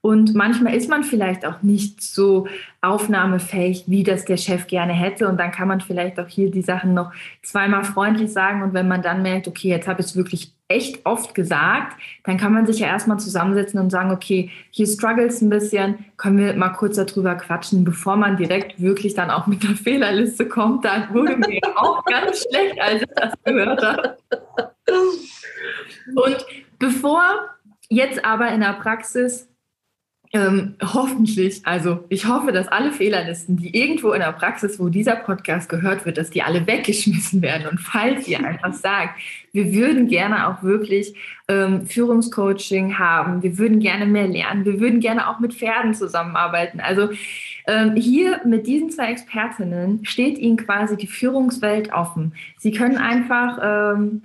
Und 0.00 0.34
manchmal 0.34 0.74
ist 0.74 0.88
man 0.88 1.02
vielleicht 1.02 1.44
auch 1.44 1.62
nicht 1.62 2.00
so 2.02 2.46
aufnahmefähig, 2.80 3.84
wie 3.86 4.04
das 4.04 4.24
der 4.24 4.36
Chef 4.36 4.66
gerne 4.66 4.92
hätte. 4.92 5.28
Und 5.28 5.38
dann 5.38 5.50
kann 5.50 5.68
man 5.68 5.80
vielleicht 5.80 6.18
auch 6.20 6.28
hier 6.28 6.50
die 6.50 6.62
Sachen 6.62 6.94
noch 6.94 7.12
zweimal 7.42 7.84
freundlich 7.84 8.32
sagen. 8.32 8.62
Und 8.62 8.74
wenn 8.74 8.88
man 8.88 9.02
dann 9.02 9.22
merkt, 9.22 9.48
okay, 9.48 9.68
jetzt 9.68 9.88
habe 9.88 10.00
ich 10.00 10.06
es 10.06 10.16
wirklich 10.16 10.52
echt 10.68 11.04
oft 11.06 11.34
gesagt, 11.34 11.96
dann 12.24 12.36
kann 12.36 12.52
man 12.52 12.66
sich 12.66 12.80
ja 12.80 12.88
erstmal 12.88 13.18
zusammensetzen 13.18 13.80
und 13.80 13.90
sagen, 13.90 14.10
okay, 14.10 14.50
hier 14.70 14.86
struggles 14.86 15.40
ein 15.40 15.48
bisschen, 15.48 16.04
können 16.18 16.36
wir 16.36 16.54
mal 16.54 16.68
kurz 16.70 16.96
darüber 16.96 17.34
quatschen, 17.36 17.84
bevor 17.84 18.16
man 18.16 18.36
direkt 18.36 18.80
wirklich 18.80 19.14
dann 19.14 19.30
auch 19.30 19.46
mit 19.46 19.62
der 19.62 19.74
Fehlerliste 19.74 20.46
kommt. 20.46 20.84
Da 20.84 21.08
wurde 21.10 21.36
mir 21.36 21.60
auch 21.76 22.04
ganz 22.04 22.44
schlecht, 22.48 22.78
als 22.80 23.02
ich 23.02 23.08
das 23.16 23.32
gehört 23.44 23.82
habe. 23.82 24.18
Und 26.14 26.46
bevor 26.78 27.22
jetzt 27.88 28.24
aber 28.24 28.48
in 28.52 28.60
der 28.60 28.74
Praxis 28.74 29.47
ähm, 30.32 30.74
hoffentlich, 30.82 31.62
also 31.64 32.04
ich 32.10 32.26
hoffe, 32.26 32.52
dass 32.52 32.68
alle 32.68 32.92
Fehlerlisten, 32.92 33.56
die 33.56 33.74
irgendwo 33.74 34.12
in 34.12 34.20
der 34.20 34.32
Praxis, 34.32 34.78
wo 34.78 34.90
dieser 34.90 35.16
Podcast 35.16 35.70
gehört 35.70 36.04
wird, 36.04 36.18
dass 36.18 36.28
die 36.28 36.42
alle 36.42 36.66
weggeschmissen 36.66 37.40
werden. 37.40 37.66
Und 37.66 37.78
falls 37.78 38.28
ihr 38.28 38.44
einfach 38.44 38.72
sagt, 38.74 39.18
wir 39.52 39.72
würden 39.72 40.06
gerne 40.06 40.48
auch 40.48 40.62
wirklich 40.62 41.14
ähm, 41.48 41.86
Führungscoaching 41.86 42.98
haben, 42.98 43.42
wir 43.42 43.56
würden 43.56 43.80
gerne 43.80 44.04
mehr 44.04 44.28
lernen, 44.28 44.66
wir 44.66 44.80
würden 44.80 45.00
gerne 45.00 45.30
auch 45.30 45.40
mit 45.40 45.54
Pferden 45.54 45.94
zusammenarbeiten. 45.94 46.80
Also 46.80 47.08
ähm, 47.66 47.96
hier 47.96 48.42
mit 48.44 48.66
diesen 48.66 48.90
zwei 48.90 49.10
Expertinnen 49.10 50.04
steht 50.04 50.36
Ihnen 50.36 50.58
quasi 50.58 50.98
die 50.98 51.06
Führungswelt 51.06 51.90
offen. 51.92 52.34
Sie 52.58 52.72
können 52.72 52.98
einfach 52.98 53.58
ähm, 53.96 54.22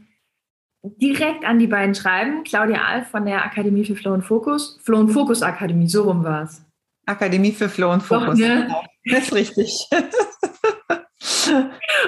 direkt 0.83 1.45
an 1.45 1.59
die 1.59 1.67
beiden 1.67 1.95
schreiben. 1.95 2.43
Claudia 2.43 2.83
Alf 2.83 3.07
von 3.07 3.25
der 3.25 3.45
Akademie 3.45 3.85
für 3.85 3.95
Flow 3.95 4.13
und 4.13 4.23
Fokus. 4.23 4.79
Flow 4.83 4.99
und 4.99 5.09
Fokus 5.09 5.41
Akademie, 5.41 5.87
so 5.87 6.03
rum 6.03 6.23
war 6.23 6.43
es. 6.43 6.61
Akademie 7.05 7.51
für 7.51 7.69
Flow 7.69 7.91
und 7.91 8.01
Fokus. 8.01 8.39
Doch, 8.39 8.47
ne? 8.47 8.73
Das 9.05 9.23
ist 9.23 9.33
richtig. 9.33 9.87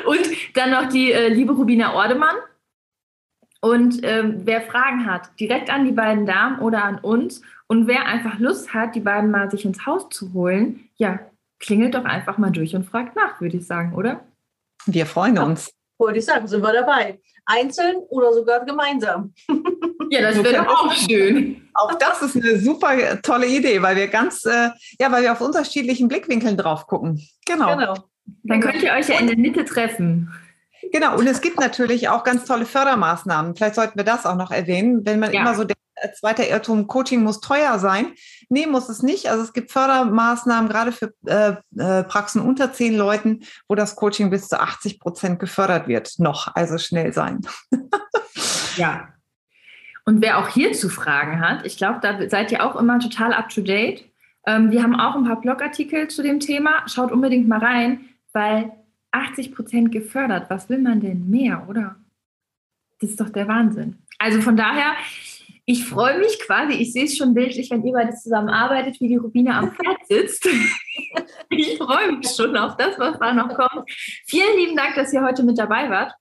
Und 0.06 0.28
dann 0.54 0.72
noch 0.72 0.90
die 0.90 1.12
äh, 1.12 1.30
liebe 1.30 1.54
Rubina 1.54 1.94
Ordemann. 1.94 2.36
Und 3.62 4.00
ähm, 4.04 4.42
wer 4.44 4.62
Fragen 4.62 5.06
hat, 5.06 5.30
direkt 5.40 5.70
an 5.70 5.86
die 5.86 5.92
beiden 5.92 6.26
Damen 6.26 6.60
oder 6.60 6.84
an 6.84 7.00
uns. 7.00 7.42
Und 7.68 7.88
wer 7.88 8.06
einfach 8.06 8.40
Lust 8.40 8.74
hat, 8.74 8.96
die 8.96 9.00
beiden 9.00 9.32
mal 9.32 9.50
sich 9.50 9.66
ins 9.66 9.86
Haus 9.86 10.08
zu 10.10 10.34
holen, 10.34 10.90
ja, 10.98 11.20
klingelt 11.60 11.96
doch 11.96 12.06
einfach 12.06 12.38
mal 12.38 12.52
durch 12.52 12.76
und 12.76 12.86
fragt 12.86 13.16
nach, 13.16 13.42
würde 13.42 13.58
ich 13.58 13.66
sagen, 13.66 13.96
oder? 13.96 14.24
Wir 14.86 15.06
freuen 15.06 15.40
uns. 15.40 15.72
Wollte 15.98 16.20
ich 16.20 16.26
sagen, 16.26 16.48
sind 16.48 16.62
wir 16.62 16.74
dabei. 16.74 17.20
Einzeln 17.46 17.98
oder 18.10 18.34
sogar 18.34 18.66
gemeinsam. 18.66 19.34
Ja, 20.12 20.22
das 20.22 20.44
wäre 20.44 20.70
auch 20.70 20.94
schön. 20.94 21.68
Auch 21.74 21.96
das 21.96 22.22
ist 22.22 22.36
eine 22.36 22.60
super 22.60 23.22
tolle 23.24 23.48
Idee, 23.48 23.82
weil 23.82 23.96
wir 23.96 24.08
ganz, 24.08 24.46
äh, 24.46 24.70
ja, 25.00 25.12
weil 25.12 25.24
wir 25.24 25.32
auf 25.32 25.42
unterschiedlichen 25.42 26.08
Blickwinkeln 26.08 26.58
drauf 26.58 26.86
gucken. 26.86 27.28
Genau. 27.48 27.76
genau. 27.76 27.96
Dann 28.44 28.62
könnt 28.62 28.84
ihr 28.84 28.94
euch 28.94 29.10
ja 29.10 29.20
in 29.20 29.26
der 29.26 29.38
Mitte 29.38 29.66
treffen. 29.66 30.32
Genau, 30.92 31.18
und 31.18 31.28
es 31.28 31.42
gibt 31.42 31.60
natürlich 31.60 32.10
auch 32.10 32.24
ganz 32.24 32.46
tolle 32.46 32.66
Fördermaßnahmen. 32.66 33.56
Vielleicht 33.56 33.76
sollten 33.76 33.98
wir 33.98 34.06
das 34.06 34.26
auch 34.26 34.36
noch 34.36 34.52
erwähnen, 34.52 35.06
wenn 35.06 35.20
man 35.20 35.34
ja. 35.34 35.42
immer 35.42 35.56
so 35.56 35.64
denkt, 35.64 35.82
zweiter 36.14 36.48
Irrtum, 36.48 36.88
Coaching 36.88 37.24
muss 37.24 37.40
teuer 37.40 37.80
sein. 37.80 38.14
Nee, 38.50 38.68
muss 38.68 38.90
es 38.90 39.02
nicht. 39.02 39.30
Also 39.30 39.44
es 39.44 39.54
gibt 39.54 39.72
Fördermaßnahmen 39.72 40.70
gerade 40.70 40.92
für 40.92 41.14
äh, 41.26 41.56
äh, 41.78 42.04
Praxen 42.04 42.42
unter 42.42 42.74
zehn 42.74 42.96
Leuten, 42.96 43.44
wo 43.68 43.76
das 43.76 43.96
Coaching 43.96 44.30
bis 44.30 44.48
zu 44.48 44.60
80 44.60 45.00
Prozent 45.00 45.40
gefördert 45.40 45.88
wird. 45.88 46.20
Noch, 46.20 46.54
also 46.56 46.78
schnell 46.78 47.14
sein. 47.14 47.42
ja. 48.78 49.10
Und 50.06 50.22
wer 50.22 50.38
auch 50.38 50.50
hierzu 50.50 50.90
Fragen 50.90 51.40
hat, 51.40 51.66
ich 51.66 51.78
glaube, 51.78 52.00
da 52.02 52.30
seid 52.30 52.52
ihr 52.52 52.64
auch 52.64 52.76
immer 52.76 53.00
total 53.00 53.34
up 53.34 53.50
to 53.50 53.62
date. 53.62 54.06
Ähm, 54.46 54.72
wir 54.72 54.84
haben 54.84 54.96
auch 54.96 55.16
ein 55.16 55.26
paar 55.26 55.42
Blogartikel 55.42 56.08
zu 56.08 56.22
dem 56.22 56.40
Thema. 56.40 56.88
Schaut 56.88 57.12
unbedingt 57.12 57.48
mal 57.48 57.60
rein, 57.60 58.06
weil 58.32 58.72
80 59.12 59.56
Prozent 59.56 59.92
gefördert. 59.92 60.50
Was 60.50 60.70
will 60.70 60.80
man 60.80 61.00
denn 61.00 61.30
mehr, 61.30 61.68
oder? 61.68 61.96
Das 63.00 63.10
ist 63.10 63.20
doch 63.20 63.30
der 63.30 63.48
Wahnsinn. 63.48 63.98
Also 64.20 64.42
von 64.42 64.56
daher, 64.56 64.94
ich 65.66 65.86
freue 65.86 66.20
mich 66.20 66.40
quasi, 66.40 66.74
ich 66.74 66.94
sehe 66.94 67.06
es 67.06 67.18
schon 67.18 67.34
bildlich, 67.34 67.72
wenn 67.72 67.84
ihr 67.84 67.94
beide 67.94 68.16
zusammenarbeitet, 68.16 69.02
wie 69.02 69.08
die 69.08 69.16
Rubine 69.16 69.56
am 69.56 69.72
Pferd 69.72 70.06
sitzt. 70.08 70.46
ich 71.50 71.78
freue 71.78 72.12
mich 72.12 72.30
schon 72.30 72.56
auf 72.56 72.78
das, 72.78 73.00
was 73.00 73.18
da 73.18 73.34
noch 73.34 73.50
kommt. 73.56 73.90
Vielen 74.28 74.58
lieben 74.58 74.76
Dank, 74.76 74.96
dass 74.96 75.12
ihr 75.12 75.24
heute 75.24 75.44
mit 75.44 75.58
dabei 75.58 75.90
wart. 75.90 76.14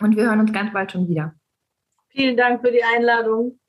Und 0.00 0.16
wir 0.16 0.24
hören 0.24 0.40
uns 0.40 0.52
ganz 0.52 0.72
bald 0.72 0.90
schon 0.90 1.08
wieder. 1.08 1.34
Vielen 2.08 2.36
Dank 2.36 2.62
für 2.62 2.72
die 2.72 2.82
Einladung. 2.82 3.60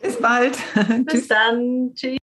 Bis 0.00 0.20
bald. 0.20 0.56
Bis 1.06 1.26
dann. 1.26 1.92
Tschüss. 1.94 2.14